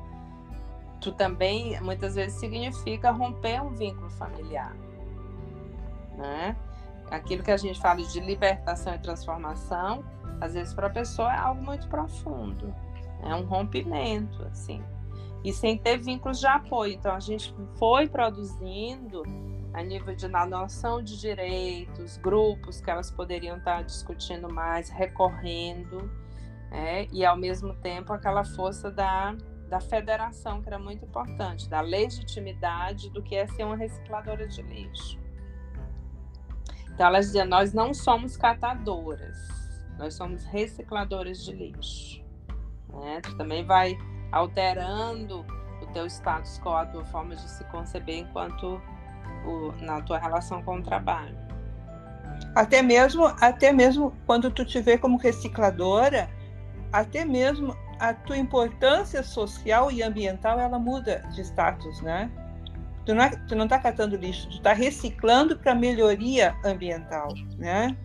tu 1.01 1.11
também 1.11 1.81
muitas 1.81 2.17
vezes 2.17 2.39
significa 2.39 3.11
romper 3.11 3.63
um 3.63 3.71
vínculo 3.71 4.11
familiar, 4.11 4.77
né? 6.19 6.55
Aquilo 7.11 7.43
que 7.43 7.51
a 7.51 7.57
gente 7.57 7.81
fala 7.81 8.03
de 8.03 8.21
libertação 8.21 8.95
e 8.95 8.99
transformação, 8.99 10.05
às 10.41 10.55
vezes 10.55 10.75
para 10.75 10.89
a 10.89 10.91
pessoa 10.91 11.33
é 11.33 11.39
algo 11.39 11.63
muito 11.63 11.89
profundo, 11.89 12.75
é 13.23 13.35
um 13.35 13.45
rompimento, 13.45 14.43
assim 14.45 14.83
e 15.47 15.53
sem 15.53 15.79
ter 15.79 15.99
vínculos 15.99 16.41
de 16.41 16.47
apoio. 16.49 16.95
Então 16.95 17.15
a 17.15 17.21
gente 17.21 17.55
foi 17.79 18.09
produzindo 18.09 19.23
a 19.73 19.81
nível 19.81 20.13
de 20.13 20.27
na 20.27 20.45
noção 20.45 21.01
de 21.01 21.21
direitos, 21.21 22.17
grupos 22.17 22.81
que 22.81 22.91
elas 22.91 23.13
poderiam 23.13 23.57
estar 23.59 23.85
discutindo 23.85 24.53
mais, 24.53 24.89
recorrendo, 24.89 26.11
é, 26.73 27.07
e 27.13 27.25
ao 27.25 27.37
mesmo 27.37 27.75
tempo 27.75 28.13
aquela 28.13 28.45
força 28.45 28.91
da, 28.91 29.37
da 29.69 29.79
federação, 29.79 30.61
que 30.61 30.69
era 30.69 30.81
muito 30.81 31.05
importante, 31.05 31.69
da 31.69 31.81
legitimidade 31.81 33.09
do 33.11 33.23
que 33.23 33.37
é 33.37 33.47
ser 33.47 33.63
uma 33.63 33.77
recicladora 33.77 34.49
de 34.49 34.63
lixo. 34.63 35.17
Então 36.97 37.09
elas 37.09 37.27
diziam, 37.27 37.45
nós 37.45 37.75
não 37.75 37.93
somos 37.93 38.39
catadoras, 38.39 39.37
nós 39.99 40.15
somos 40.15 40.47
recicladoras 40.47 41.45
de 41.45 41.53
lixo. 41.53 42.25
Né? 42.89 43.21
Tu 43.23 43.37
também 43.37 43.67
vai 43.67 43.99
alterando 44.33 45.45
o 45.83 45.87
teu 45.93 46.07
status 46.07 46.59
quo, 46.59 46.71
a 46.71 46.87
tua 46.87 47.05
forma 47.05 47.37
de 47.37 47.47
se 47.51 47.63
conceber 47.65 48.21
enquanto 48.21 48.81
o, 49.45 49.73
na 49.85 50.01
tua 50.01 50.17
relação 50.17 50.63
com 50.63 50.79
o 50.79 50.83
trabalho. 50.83 51.37
Até 52.55 52.81
mesmo, 52.81 53.27
até 53.43 53.75
mesmo 53.75 54.17
quando 54.25 54.51
tu 54.51 54.65
te 54.65 54.81
vê 54.81 54.97
como 54.97 55.19
recicladora, 55.19 56.31
até 56.91 57.27
mesmo 57.27 57.77
a 58.01 58.15
tua 58.15 58.39
importância 58.39 59.23
social 59.23 59.93
e 59.93 60.03
ambiental 60.03 60.59
ela 60.59 60.79
muda 60.79 61.23
de 61.35 61.43
status, 61.43 62.01
né? 62.01 62.31
Tu 63.07 63.15
não, 63.15 63.23
é, 63.23 63.31
tu 63.31 63.55
não 63.55 63.69
tá 63.69 63.79
catando 63.79 64.17
lixo, 64.17 64.51
tu 64.51 64.61
tá 64.61 64.73
reciclando 64.73 65.57
para 65.57 65.75
melhoria 65.77 66.57
ambiental, 66.65 67.33
né? 67.57 67.97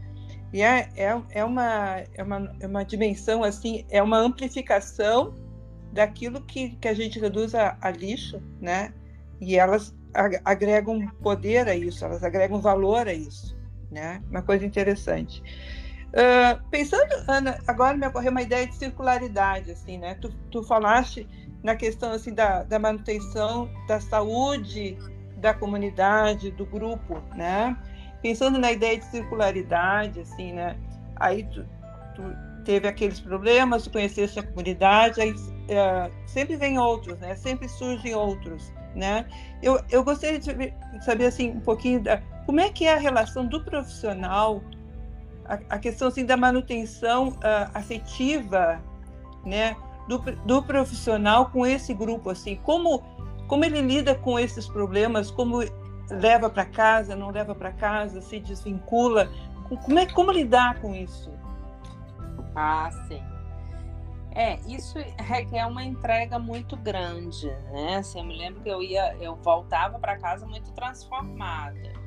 E 0.54 0.62
é, 0.62 0.90
é, 0.96 1.22
é, 1.32 1.44
uma, 1.44 2.04
é, 2.14 2.24
uma, 2.24 2.56
é 2.60 2.68
uma 2.68 2.84
dimensão 2.84 3.44
assim, 3.44 3.84
é 3.90 4.02
uma 4.04 4.20
amplificação 4.20 5.34
daquilo 5.92 6.42
que, 6.42 6.76
que 6.76 6.88
a 6.88 6.94
gente 6.94 7.20
reduz 7.20 7.56
a, 7.56 7.78
a 7.82 7.90
lixo, 7.90 8.40
né? 8.62 8.94
E 9.40 9.58
elas 9.58 9.96
agregam 10.46 11.08
poder 11.24 11.68
a 11.68 11.76
isso, 11.76 12.06
elas 12.06 12.24
agregam 12.24 12.62
valor 12.62 13.08
a 13.08 13.14
isso, 13.14 13.58
né? 13.90 14.22
Uma 14.30 14.44
coisa 14.44 14.66
interessante. 14.66 15.42
Uh, 16.12 16.62
pensando, 16.70 17.12
Ana, 17.28 17.58
agora 17.66 17.98
me 17.98 18.06
ocorreu 18.06 18.32
uma 18.32 18.42
ideia 18.42 18.68
de 18.68 18.76
circularidade, 18.76 19.72
assim, 19.72 19.98
né? 19.98 20.16
Tu, 20.16 20.30
tu 20.52 20.62
falaste 20.62 21.26
na 21.64 21.76
questão 21.76 22.12
assim 22.12 22.34
da, 22.34 22.64
da 22.64 22.80
manutenção 22.80 23.70
da 23.88 24.00
saúde 24.00 24.98
da 25.38 25.54
comunidade, 25.54 26.52
do 26.52 26.66
grupo, 26.66 27.22
né? 27.36 27.76
Pensando 28.22 28.60
na 28.60 28.72
ideia 28.72 28.98
de 28.98 29.06
circularidade, 29.06 30.22
assim, 30.22 30.54
né? 30.54 30.78
Aí 31.16 31.44
tu, 31.46 31.66
tu 32.16 32.24
teve 32.64 32.88
aqueles 32.88 33.20
problemas, 33.20 33.84
tu 33.84 33.92
conheceste 33.92 34.40
a 34.40 34.44
comunidade, 34.44 35.20
aí 35.20 35.32
uh, 35.32 36.12
sempre 36.28 36.56
vem 36.56 36.78
outros, 36.78 37.20
né? 37.20 37.36
Sempre 37.36 37.68
surgem 37.68 38.14
outros, 38.14 38.72
né? 38.96 39.26
Eu, 39.62 39.82
eu 39.90 40.04
gostaria 40.04 40.40
de 40.40 40.46
saber, 41.02 41.26
assim 41.26 41.52
um 41.52 41.60
pouquinho 41.60 42.02
da 42.02 42.22
como 42.46 42.60
é 42.60 42.70
que 42.70 42.86
é 42.86 42.94
a 42.94 42.98
relação 42.98 43.46
do 43.46 43.64
profissional, 43.64 44.62
a, 45.46 45.60
a 45.70 45.80
questão 45.80 46.08
assim 46.08 46.26
da 46.26 46.38
manutenção 46.38 47.30
uh, 47.30 47.72
afetiva, 47.74 48.80
né? 49.44 49.76
Do, 50.08 50.20
do 50.20 50.64
profissional 50.64 51.48
com 51.52 51.66
esse 51.66 51.94
grupo, 51.94 52.30
assim, 52.30 52.56
como 52.58 53.04
como 53.48 53.66
ele 53.66 53.82
lida 53.82 54.16
com 54.16 54.40
esses 54.40 54.66
problemas, 54.66 55.30
como 55.30 55.60
leva 56.10 56.50
para 56.50 56.66
casa, 56.66 57.18
não 57.18 57.32
leva 57.32 57.54
para 57.54 57.74
casa, 57.74 58.22
se 58.22 58.40
desvincula, 58.40 59.30
como 59.84 60.00
é 60.00 60.06
como 60.06 60.32
lidar 60.32 60.80
com 60.80 60.96
isso? 60.96 61.30
Ah, 62.56 62.90
sim. 63.10 63.22
É, 64.34 64.58
isso 64.62 64.98
requer 65.18 65.66
uma 65.66 65.84
entrega 65.84 66.40
muito 66.40 66.78
grande, 66.78 67.48
né? 67.74 67.98
Assim, 67.98 68.20
eu 68.20 68.26
me 68.26 68.38
lembro 68.38 68.62
que 68.62 68.70
eu 68.70 68.82
ia, 68.82 69.14
eu 69.18 69.36
voltava 69.36 70.00
para 70.00 70.18
casa 70.18 70.46
muito 70.46 70.72
transformada. 70.72 72.01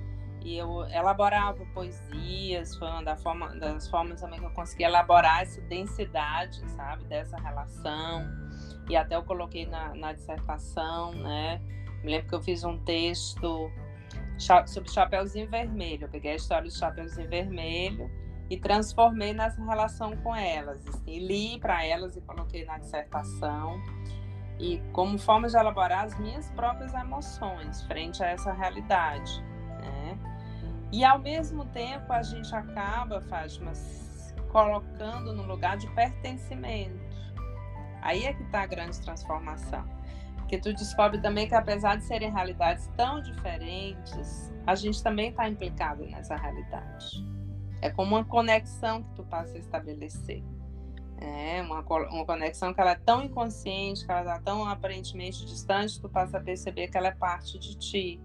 E 0.44 0.58
eu 0.58 0.84
elaborava 0.88 1.64
poesias, 1.72 2.76
foi 2.76 2.86
uma 2.86 3.02
das 3.02 3.22
formas, 3.22 3.58
das 3.58 3.88
formas 3.88 4.20
também 4.20 4.38
que 4.38 4.44
eu 4.44 4.50
consegui 4.50 4.84
elaborar 4.84 5.40
essa 5.40 5.58
densidade, 5.62 6.60
sabe, 6.72 7.02
dessa 7.06 7.38
relação. 7.38 8.28
E 8.88 8.94
até 8.94 9.16
eu 9.16 9.24
coloquei 9.24 9.64
na, 9.64 9.94
na 9.94 10.12
dissertação, 10.12 11.12
né? 11.14 11.62
Me 12.02 12.10
lembro 12.10 12.28
que 12.28 12.34
eu 12.34 12.42
fiz 12.42 12.62
um 12.62 12.78
texto 12.84 13.72
sobre 14.66 14.90
Chapeuzinho 14.90 15.48
Vermelho. 15.48 16.04
Eu 16.04 16.10
peguei 16.10 16.32
a 16.32 16.36
história 16.36 16.64
do 16.64 16.74
Chapeuzinho 16.74 17.28
Vermelho 17.30 18.10
e 18.50 18.58
transformei 18.58 19.32
nessa 19.32 19.64
relação 19.64 20.14
com 20.18 20.36
elas. 20.36 20.86
Assim, 20.86 21.20
li 21.20 21.58
para 21.58 21.82
elas 21.86 22.16
e 22.16 22.20
coloquei 22.20 22.66
na 22.66 22.76
dissertação. 22.76 23.80
E 24.58 24.82
como 24.92 25.18
forma 25.18 25.48
de 25.48 25.56
elaborar 25.56 26.04
as 26.04 26.18
minhas 26.18 26.50
próprias 26.50 26.92
emoções 26.92 27.82
frente 27.84 28.22
a 28.22 28.28
essa 28.28 28.52
realidade. 28.52 29.42
E 30.94 31.02
ao 31.02 31.18
mesmo 31.18 31.64
tempo 31.64 32.12
a 32.12 32.22
gente 32.22 32.54
acaba, 32.54 33.20
Fátima, 33.22 33.72
colocando 34.52 35.34
no 35.34 35.42
lugar 35.42 35.76
de 35.76 35.92
pertencimento. 35.92 37.16
Aí 38.00 38.24
é 38.24 38.32
que 38.32 38.44
está 38.44 38.62
a 38.62 38.66
grande 38.66 39.00
transformação. 39.00 39.84
Porque 40.36 40.56
tu 40.56 40.72
descobre 40.72 41.20
também 41.20 41.48
que 41.48 41.54
apesar 41.56 41.96
de 41.96 42.04
serem 42.04 42.30
realidades 42.30 42.88
tão 42.96 43.20
diferentes, 43.20 44.54
a 44.64 44.76
gente 44.76 45.02
também 45.02 45.30
está 45.30 45.48
implicado 45.48 46.06
nessa 46.06 46.36
realidade. 46.36 47.26
É 47.82 47.90
como 47.90 48.14
uma 48.14 48.24
conexão 48.24 49.02
que 49.02 49.14
tu 49.16 49.24
passa 49.24 49.56
a 49.56 49.58
estabelecer. 49.58 50.44
É 51.18 51.60
uma, 51.60 51.80
uma 51.80 52.24
conexão 52.24 52.72
que 52.72 52.80
ela 52.80 52.92
é 52.92 53.00
tão 53.04 53.24
inconsciente, 53.24 54.06
que 54.06 54.12
ela 54.12 54.20
está 54.20 54.38
tão 54.38 54.64
aparentemente 54.64 55.44
distante, 55.44 56.00
tu 56.00 56.08
passa 56.08 56.38
a 56.38 56.40
perceber 56.40 56.86
que 56.86 56.96
ela 56.96 57.08
é 57.08 57.14
parte 57.16 57.58
de 57.58 57.76
ti. 57.76 58.20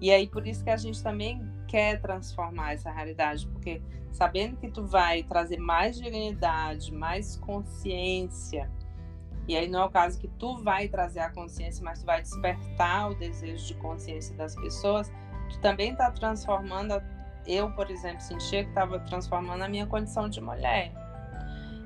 E 0.00 0.12
aí 0.12 0.28
por 0.28 0.46
isso 0.46 0.62
que 0.62 0.70
a 0.70 0.76
gente 0.76 1.02
também 1.02 1.42
quer 1.74 2.00
transformar 2.00 2.74
essa 2.74 2.88
realidade, 2.88 3.48
porque 3.48 3.82
sabendo 4.12 4.56
que 4.56 4.70
tu 4.70 4.86
vai 4.86 5.24
trazer 5.24 5.58
mais 5.58 5.96
dignidade, 5.96 6.94
mais 6.94 7.36
consciência, 7.38 8.70
e 9.48 9.56
aí 9.56 9.68
não 9.68 9.82
é 9.82 9.84
o 9.86 9.90
caso 9.90 10.20
que 10.20 10.28
tu 10.28 10.56
vai 10.58 10.86
trazer 10.86 11.18
a 11.18 11.30
consciência, 11.30 11.84
mas 11.84 11.98
tu 11.98 12.06
vai 12.06 12.22
despertar 12.22 13.10
o 13.10 13.16
desejo 13.16 13.66
de 13.66 13.74
consciência 13.74 14.36
das 14.36 14.54
pessoas, 14.54 15.10
tu 15.50 15.58
também 15.58 15.90
está 15.90 16.12
transformando 16.12 17.02
eu, 17.44 17.68
por 17.72 17.90
exemplo, 17.90 18.20
sentia 18.20 18.62
que 18.62 18.68
estava 18.68 19.00
transformando 19.00 19.64
a 19.64 19.68
minha 19.68 19.86
condição 19.86 20.28
de 20.28 20.40
mulher. 20.40 20.92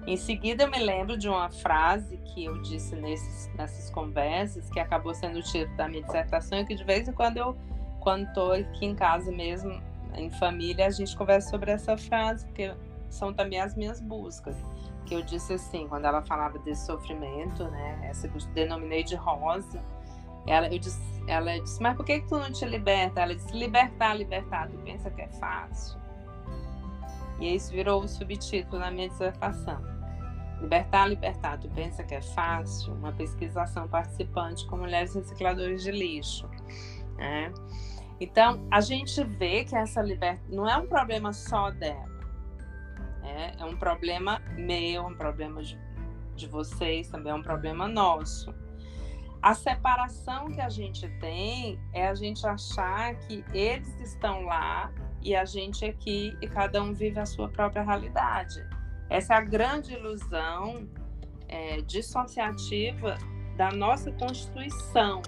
Em 0.07 0.18
seguida, 0.18 0.64
eu 0.64 0.70
me 0.70 0.79
lembro 0.79 1.16
de 1.16 1.31
uma 1.31 1.51
frase 1.51 2.18
que 2.18 2.44
eu 2.44 2.61
disse 2.61 2.94
nesses, 2.94 3.51
nessas 3.55 3.90
conversas, 3.90 4.68
que 4.68 4.79
acabou 4.79 5.14
sendo 5.14 5.38
o 5.38 5.42
título 5.42 5.74
da 5.79 5.88
minha 5.88 6.03
dissertação, 6.03 6.61
e 6.61 6.66
que 6.66 6.74
de 6.74 6.85
vez 6.85 7.09
em 7.09 7.12
quando 7.12 7.38
eu, 7.38 7.57
quando 8.09 8.27
estou 8.27 8.53
aqui 8.53 8.87
em 8.87 8.94
casa 8.94 9.31
mesmo, 9.31 9.83
em 10.14 10.31
família, 10.31 10.87
a 10.87 10.90
gente 10.90 11.14
conversa 11.14 11.51
sobre 11.51 11.73
essa 11.73 11.94
frase, 11.94 12.47
porque 12.47 12.75
são 13.11 13.35
também 13.35 13.61
as 13.61 13.77
minhas 13.77 14.01
buscas. 14.01 14.57
Que 15.05 15.14
eu 15.14 15.21
disse 15.21 15.53
assim, 15.53 15.87
quando 15.87 16.07
ela 16.07 16.23
falava 16.23 16.59
desse 16.61 16.87
sofrimento, 16.87 17.64
né, 17.64 18.01
essa 18.05 18.27
que 18.27 18.38
eu 18.38 18.47
denominei 18.55 19.05
de 19.05 19.14
rosa, 19.14 19.79
ela, 20.47 20.73
eu 20.73 20.79
disse, 20.79 20.99
ela 21.27 21.61
disse, 21.61 21.83
mas 21.83 21.99
por 21.99 22.07
que, 22.07 22.21
que 22.21 22.29
tu 22.29 22.38
não 22.38 22.51
te 22.51 22.64
liberta? 22.64 23.21
Ela 23.21 23.35
disse, 23.35 23.55
libertar, 23.55 24.14
libertar, 24.14 24.71
tu 24.71 24.79
pensa 24.79 25.11
que 25.11 25.21
é 25.21 25.29
fácil? 25.29 26.01
E 27.38 27.55
isso 27.55 27.71
virou 27.71 28.03
o 28.03 28.09
subtítulo 28.09 28.81
na 28.81 28.90
minha 28.90 29.11
dissertação. 29.11 29.83
Libertar, 30.62 31.07
libertar, 31.07 31.59
tu 31.59 31.68
pensa 31.68 32.03
que 32.03 32.14
é 32.14 32.23
fácil? 32.23 32.94
Uma 32.94 33.12
pesquisação 33.12 33.87
participante 33.87 34.66
com 34.66 34.79
mulheres 34.79 35.14
recicladoras 35.14 35.83
de 35.83 35.90
lixo. 35.90 36.49
Né? 37.18 37.53
Então, 38.20 38.66
a 38.70 38.81
gente 38.81 39.22
vê 39.22 39.64
que 39.64 39.76
essa 39.76 40.02
liberdade 40.02 40.42
não 40.48 40.68
é 40.68 40.76
um 40.76 40.87
problema 40.87 41.33
só 41.33 41.70
dela. 41.70 42.09
É, 43.22 43.61
é 43.61 43.64
um 43.64 43.76
problema 43.76 44.40
meu, 44.57 45.07
um 45.07 45.14
problema 45.14 45.62
de, 45.62 45.78
de 46.35 46.46
vocês, 46.46 47.09
também 47.09 47.33
é 47.33 47.35
um 47.35 47.42
problema 47.42 47.87
nosso. 47.87 48.52
A 49.40 49.54
separação 49.54 50.46
que 50.48 50.61
a 50.61 50.68
gente 50.68 51.09
tem 51.20 51.78
é 51.92 52.09
a 52.09 52.14
gente 52.14 52.44
achar 52.44 53.14
que 53.20 53.44
eles 53.54 53.88
estão 54.00 54.42
lá 54.42 54.92
e 55.22 55.37
a 55.37 55.44
gente 55.44 55.85
aqui 55.85 56.37
e 56.40 56.48
cada 56.48 56.83
um 56.83 56.92
vive 56.92 57.20
a 57.20 57.26
sua 57.26 57.48
própria 57.48 57.83
realidade. 57.83 58.66
Essa 59.09 59.35
é 59.35 59.37
a 59.37 59.40
grande 59.40 59.94
ilusão 59.94 60.88
é, 61.46 61.81
dissociativa 61.83 63.16
da 63.57 63.70
nossa 63.70 64.11
constituição 64.12 65.22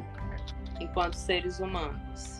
enquanto 0.80 1.14
seres 1.14 1.60
humanos. 1.60 2.39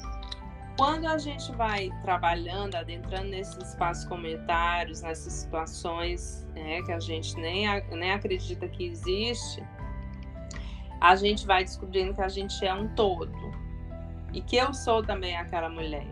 Quando 0.81 1.05
a 1.05 1.19
gente 1.19 1.53
vai 1.53 1.91
trabalhando, 2.01 2.75
adentrando 2.75 3.29
nesses 3.29 3.55
espaços 3.69 4.07
comunitários, 4.07 5.03
nessas 5.03 5.31
situações 5.31 6.49
né, 6.55 6.81
que 6.81 6.91
a 6.91 6.99
gente 6.99 7.37
nem, 7.37 7.67
nem 7.91 8.13
acredita 8.13 8.67
que 8.67 8.87
existe, 8.87 9.63
a 10.99 11.15
gente 11.17 11.47
vai 11.47 11.65
descobrindo 11.65 12.15
que 12.15 12.23
a 12.23 12.31
gente 12.31 12.65
é 12.65 12.73
um 12.73 12.89
todo. 12.95 13.31
E 14.33 14.41
que 14.41 14.57
eu 14.57 14.73
sou 14.73 15.03
também 15.03 15.37
aquela 15.37 15.69
mulher 15.69 16.07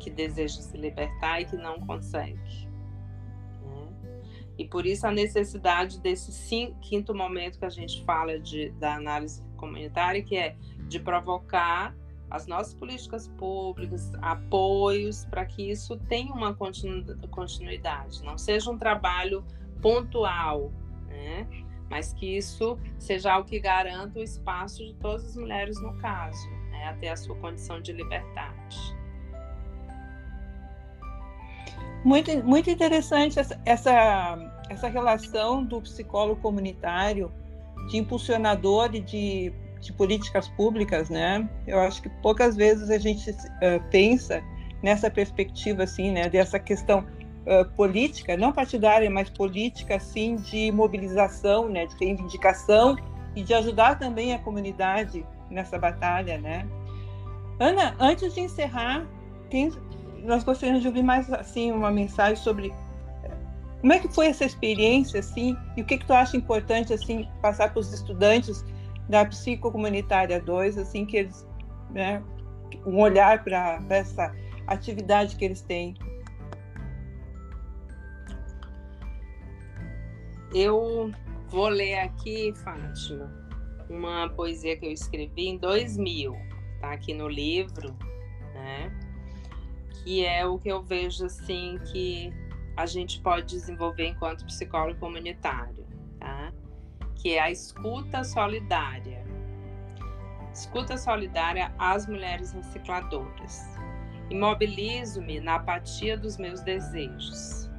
que 0.00 0.10
deseja 0.10 0.60
se 0.60 0.76
libertar 0.76 1.42
e 1.42 1.44
que 1.44 1.56
não 1.56 1.78
consegue. 1.78 2.68
Né? 3.62 3.92
E 4.58 4.64
por 4.64 4.86
isso 4.86 5.06
a 5.06 5.12
necessidade 5.12 6.00
desse 6.00 6.74
quinto 6.80 7.14
momento 7.14 7.60
que 7.60 7.64
a 7.64 7.70
gente 7.70 8.04
fala 8.04 8.40
de, 8.40 8.70
da 8.70 8.96
análise 8.96 9.40
comunitária, 9.56 10.20
que 10.20 10.36
é 10.36 10.56
de 10.88 10.98
provocar 10.98 11.94
as 12.30 12.46
nossas 12.46 12.74
políticas 12.74 13.28
públicas, 13.28 14.12
apoios, 14.20 15.24
para 15.26 15.44
que 15.44 15.70
isso 15.70 15.96
tenha 16.08 16.32
uma 16.32 16.54
continuidade, 16.54 18.22
não 18.22 18.36
seja 18.36 18.70
um 18.70 18.78
trabalho 18.78 19.44
pontual, 19.80 20.72
né? 21.06 21.46
mas 21.90 22.12
que 22.12 22.36
isso 22.36 22.78
seja 22.98 23.32
algo 23.32 23.48
que 23.48 23.58
garanta 23.58 24.18
o 24.18 24.22
espaço 24.22 24.84
de 24.84 24.94
todas 24.94 25.24
as 25.24 25.36
mulheres 25.36 25.80
no 25.80 25.96
caso, 25.98 26.48
né? 26.70 26.88
até 26.88 27.10
a 27.10 27.16
sua 27.16 27.34
condição 27.36 27.80
de 27.80 27.92
liberdade. 27.92 28.98
Muito, 32.04 32.30
muito 32.44 32.70
interessante 32.70 33.40
essa, 33.40 33.60
essa, 33.64 34.64
essa 34.68 34.88
relação 34.88 35.64
do 35.64 35.80
psicólogo 35.80 36.40
comunitário, 36.40 37.32
de 37.88 37.96
impulsionador 37.96 38.94
e 38.94 39.00
de, 39.00 39.52
de 39.80 39.92
políticas 39.92 40.48
públicas, 40.48 41.08
né? 41.08 41.48
Eu 41.66 41.78
acho 41.80 42.02
que 42.02 42.08
poucas 42.08 42.56
vezes 42.56 42.90
a 42.90 42.98
gente 42.98 43.30
uh, 43.30 43.36
pensa 43.90 44.42
nessa 44.82 45.10
perspectiva, 45.10 45.84
assim, 45.84 46.12
né? 46.12 46.28
Dessa 46.28 46.58
questão 46.58 47.00
uh, 47.00 47.68
política, 47.76 48.36
não 48.36 48.52
partidária, 48.52 49.10
mas 49.10 49.30
política, 49.30 49.96
assim, 49.96 50.36
de 50.36 50.70
mobilização, 50.72 51.68
né? 51.68 51.86
De 51.86 51.96
reivindicação 51.96 52.96
e 53.34 53.42
de 53.42 53.54
ajudar 53.54 53.98
também 53.98 54.34
a 54.34 54.38
comunidade 54.38 55.24
nessa 55.50 55.78
batalha, 55.78 56.38
né? 56.38 56.66
Ana, 57.58 57.94
antes 57.98 58.34
de 58.34 58.40
encerrar, 58.40 59.06
tem, 59.50 59.72
nós 60.22 60.44
gostaríamos 60.44 60.82
de 60.82 60.88
ouvir 60.88 61.02
mais 61.02 61.32
assim 61.32 61.72
uma 61.72 61.90
mensagem 61.90 62.36
sobre 62.36 62.72
eh, 63.24 63.30
como 63.80 63.92
é 63.92 63.98
que 63.98 64.08
foi 64.08 64.26
essa 64.28 64.44
experiência 64.44 65.20
assim 65.20 65.56
e 65.76 65.82
o 65.82 65.84
que 65.84 65.98
que 65.98 66.06
tu 66.06 66.12
acha 66.12 66.36
importante 66.36 66.92
assim 66.92 67.28
passar 67.42 67.70
para 67.72 67.80
os 67.80 67.92
estudantes 67.92 68.64
da 69.08 69.24
psicocomunitária 69.24 70.40
2 70.40 70.78
assim 70.78 71.06
que 71.06 71.16
eles 71.18 71.46
né, 71.90 72.22
um 72.86 73.00
olhar 73.00 73.42
para 73.42 73.82
essa 73.88 74.34
atividade 74.66 75.36
que 75.36 75.44
eles 75.44 75.62
têm 75.62 75.94
eu 80.54 81.10
vou 81.48 81.68
ler 81.68 82.00
aqui 82.00 82.52
Fátima 82.56 83.32
uma 83.88 84.28
poesia 84.28 84.76
que 84.76 84.86
eu 84.86 84.92
escrevi 84.92 85.48
em 85.48 85.58
2000 85.58 86.36
tá 86.80 86.92
aqui 86.92 87.14
no 87.14 87.28
livro 87.28 87.96
né 88.54 88.92
que 90.02 90.24
é 90.24 90.46
o 90.46 90.58
que 90.58 90.68
eu 90.68 90.82
vejo 90.82 91.24
assim 91.24 91.78
que 91.92 92.32
a 92.78 92.86
gente 92.86 93.20
pode 93.20 93.46
desenvolver 93.46 94.06
enquanto 94.06 94.46
psicólogo 94.46 95.00
comunitário, 95.00 95.74
tá? 95.74 95.87
Que 97.18 97.34
é 97.34 97.40
a 97.40 97.50
escuta 97.50 98.24
solidária. 98.24 99.22
Escuta 100.52 100.96
solidária 100.96 101.72
às 101.78 102.06
mulheres 102.06 102.52
recicladoras. 102.52 103.62
Imobilizo-me 104.30 105.40
na 105.40 105.56
apatia 105.56 106.16
dos 106.16 106.38
meus 106.38 106.62
desejos. 106.62 107.70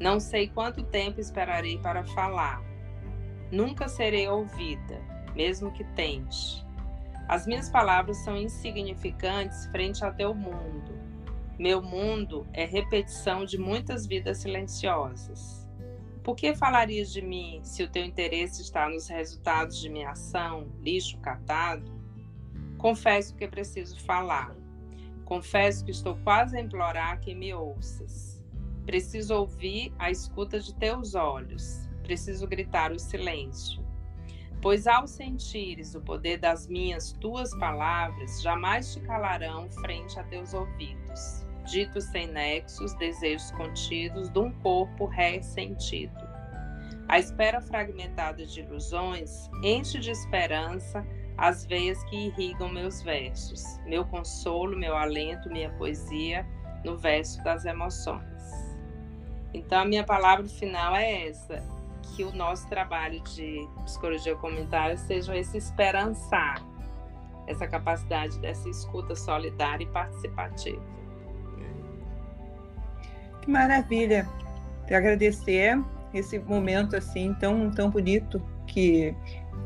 Não 0.00 0.18
sei 0.18 0.48
quanto 0.48 0.82
tempo 0.84 1.20
esperarei 1.20 1.78
para 1.78 2.04
falar. 2.04 2.62
Nunca 3.50 3.88
serei 3.88 4.26
ouvida, 4.28 5.00
mesmo 5.34 5.72
que 5.72 5.84
tente. 5.94 6.64
As 7.28 7.46
minhas 7.46 7.68
palavras 7.68 8.16
são 8.24 8.36
insignificantes 8.36 9.66
frente 9.66 10.04
ao 10.04 10.14
teu 10.14 10.34
mundo 10.34 11.04
meu 11.58 11.80
mundo 11.80 12.44
é 12.52 12.64
repetição 12.64 13.44
de 13.44 13.56
muitas 13.56 14.06
vidas 14.06 14.38
silenciosas. 14.38 15.63
Por 16.24 16.34
que 16.34 16.54
falarias 16.54 17.12
de 17.12 17.20
mim 17.20 17.60
se 17.62 17.82
o 17.82 17.88
teu 17.88 18.02
interesse 18.02 18.62
está 18.62 18.88
nos 18.88 19.08
resultados 19.08 19.78
de 19.78 19.90
minha 19.90 20.12
ação, 20.12 20.72
lixo 20.80 21.18
catado? 21.18 21.92
Confesso 22.78 23.36
que 23.36 23.46
preciso 23.46 24.02
falar. 24.06 24.56
Confesso 25.26 25.84
que 25.84 25.90
estou 25.90 26.16
quase 26.24 26.56
a 26.56 26.60
implorar 26.62 27.20
que 27.20 27.34
me 27.34 27.52
ouças. 27.52 28.42
Preciso 28.86 29.34
ouvir 29.34 29.92
a 29.98 30.10
escuta 30.10 30.58
de 30.58 30.74
teus 30.76 31.14
olhos. 31.14 31.86
Preciso 32.02 32.46
gritar 32.46 32.90
o 32.90 32.98
silêncio. 32.98 33.84
Pois 34.62 34.86
ao 34.86 35.06
sentires 35.06 35.94
o 35.94 36.00
poder 36.00 36.38
das 36.38 36.66
minhas 36.66 37.12
tuas 37.12 37.54
palavras, 37.58 38.40
jamais 38.40 38.94
te 38.94 39.00
calarão 39.00 39.70
frente 39.70 40.18
a 40.18 40.24
teus 40.24 40.54
ouvidos 40.54 41.43
ditos 41.64 42.04
sem 42.04 42.26
nexos, 42.28 42.94
desejos 42.94 43.50
contidos 43.52 44.28
de 44.28 44.38
um 44.38 44.52
corpo 44.60 45.06
ressentido. 45.06 46.14
A 47.08 47.18
espera 47.18 47.60
fragmentada 47.60 48.46
de 48.46 48.60
ilusões 48.60 49.50
enche 49.62 49.98
de 49.98 50.10
esperança 50.10 51.04
as 51.36 51.64
veias 51.66 52.02
que 52.04 52.28
irrigam 52.28 52.68
meus 52.68 53.02
versos, 53.02 53.78
meu 53.84 54.04
consolo, 54.04 54.76
meu 54.76 54.96
alento, 54.96 55.50
minha 55.50 55.70
poesia 55.72 56.46
no 56.84 56.96
verso 56.96 57.42
das 57.42 57.64
emoções. 57.64 58.24
Então, 59.52 59.80
a 59.80 59.84
minha 59.84 60.04
palavra 60.04 60.46
final 60.46 60.94
é 60.94 61.28
essa: 61.28 61.62
que 62.14 62.24
o 62.24 62.32
nosso 62.32 62.68
trabalho 62.68 63.20
de 63.22 63.68
psicologia 63.84 64.36
comunitária 64.36 64.96
seja 64.96 65.36
esse 65.36 65.58
esperançar, 65.58 66.64
essa 67.46 67.66
capacidade 67.66 68.38
dessa 68.38 68.68
escuta 68.68 69.14
solidária 69.14 69.84
e 69.84 69.88
participativa. 69.88 70.82
Que 73.44 73.50
maravilha! 73.50 74.26
Te 74.86 74.94
agradecer 74.94 75.78
esse 76.14 76.38
momento 76.38 76.96
assim 76.96 77.34
tão 77.34 77.70
tão 77.70 77.90
bonito 77.90 78.42
que 78.66 79.14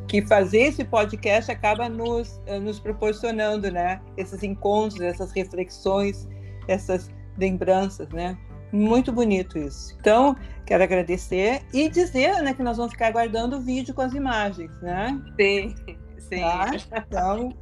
que 0.09 0.23
fazer 0.23 0.63
esse 0.63 0.85
podcast 0.85 1.51
acaba 1.53 1.89
nos 1.89 2.41
eh, 2.47 2.59
nos 2.59 2.81
proporcionando, 2.81 3.71
né? 3.71 4.01
Esses 4.17 4.43
encontros, 4.43 5.01
essas 5.01 5.31
reflexões, 5.33 6.27
essas 6.67 7.09
lembranças, 7.37 8.09
né? 8.09 8.37
Muito 8.73 9.13
bonito 9.13 9.57
isso. 9.57 9.97
Então, 10.01 10.37
quero 10.67 10.83
agradecer 10.83 11.63
e 11.73 11.89
dizer, 11.89 12.43
né, 12.43 12.53
que 12.53 12.63
nós 12.63 12.77
vamos 12.77 12.93
ficar 12.93 13.07
aguardando 13.07 13.57
o 13.57 13.61
vídeo 13.61 13.95
com 13.95 14.03
as 14.03 14.13
imagens, 14.13 14.71
né? 14.83 15.19
Sim, 15.41 15.75
sim. 16.19 16.41
Tá? 16.41 16.71
Então, 16.97 17.57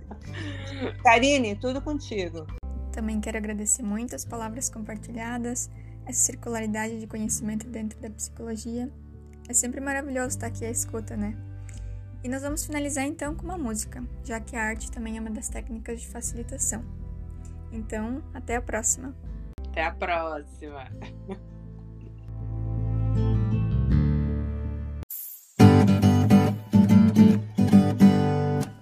Karine, 1.05 1.55
tudo 1.55 1.81
contigo. 1.81 2.47
Também 2.91 3.21
quero 3.21 3.37
agradecer 3.37 3.83
muito 3.83 4.17
as 4.17 4.25
palavras 4.25 4.69
compartilhadas, 4.69 5.71
essa 6.07 6.21
circularidade 6.21 6.99
de 7.01 7.07
conhecimento 7.07 7.67
dentro 7.67 8.01
da 8.01 8.09
psicologia. 8.09 8.91
É 9.49 9.53
sempre 9.53 9.81
maravilhoso 9.81 10.29
estar 10.29 10.47
aqui 10.47 10.65
à 10.65 10.71
escuta, 10.71 11.17
né? 11.17 11.37
E 12.23 12.29
nós 12.29 12.43
vamos 12.43 12.65
finalizar 12.65 13.05
então 13.05 13.35
com 13.35 13.45
uma 13.45 13.59
música, 13.59 14.03
já 14.25 14.41
que 14.41 14.57
a 14.57 14.63
arte 14.63 14.91
também 14.91 15.17
é 15.19 15.21
uma 15.21 15.31
das 15.31 15.49
técnicas 15.49 16.01
de 16.01 16.09
facilitação. 16.09 16.85
Então, 17.71 18.23
até 18.33 18.57
a 18.57 18.63
próxima. 18.63 19.15
Até 19.69 19.85
a 19.85 19.93
próxima. 19.93 20.89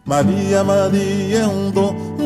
Maria, 0.07 0.63
Maria 0.63 1.39
é 1.39 1.47
um 1.47 1.71
dom, 1.71 2.14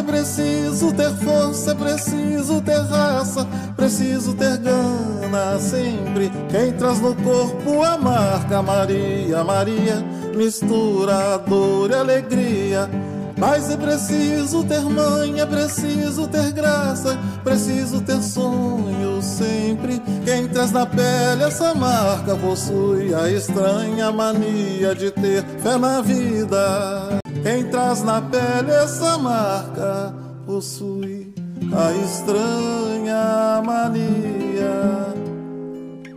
É 0.00 0.02
preciso 0.02 0.94
ter 0.94 1.10
força, 1.16 1.72
é 1.72 1.74
preciso 1.74 2.62
ter 2.62 2.80
raça, 2.80 3.46
preciso 3.76 4.32
ter 4.32 4.56
gana 4.56 5.58
sempre. 5.58 6.32
Quem 6.50 6.72
traz 6.72 6.98
no 7.00 7.14
corpo 7.16 7.82
a 7.82 7.98
marca 7.98 8.62
Maria, 8.62 9.44
Maria, 9.44 10.02
mistura 10.34 11.36
dor 11.46 11.90
e 11.90 11.94
alegria. 11.94 12.88
Mas 13.36 13.70
é 13.70 13.76
preciso 13.76 14.64
ter 14.64 14.80
mãe, 14.80 15.38
é 15.38 15.44
preciso 15.44 16.26
ter 16.28 16.50
graça, 16.52 17.18
preciso 17.44 18.00
ter 18.00 18.22
sonho 18.22 19.20
sempre. 19.20 20.00
Quem 20.24 20.48
traz 20.48 20.72
na 20.72 20.86
pele 20.86 21.44
essa 21.44 21.74
marca 21.74 22.34
possui 22.36 23.14
a 23.14 23.28
estranha 23.28 24.10
mania 24.10 24.94
de 24.94 25.10
ter 25.10 25.44
fé 25.62 25.76
na 25.76 26.00
vida. 26.00 27.19
Quem 27.42 27.64
traz 27.70 28.02
na 28.02 28.20
pele 28.20 28.70
essa 28.70 29.16
marca 29.16 30.14
possui 30.44 31.32
a 31.72 31.92
estranha 32.04 33.62
mania 33.64 35.14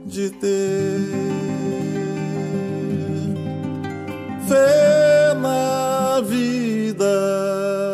de 0.06 0.30
ter 0.32 1.00
fé 4.48 5.34
na 5.42 6.22
vida. 6.22 7.93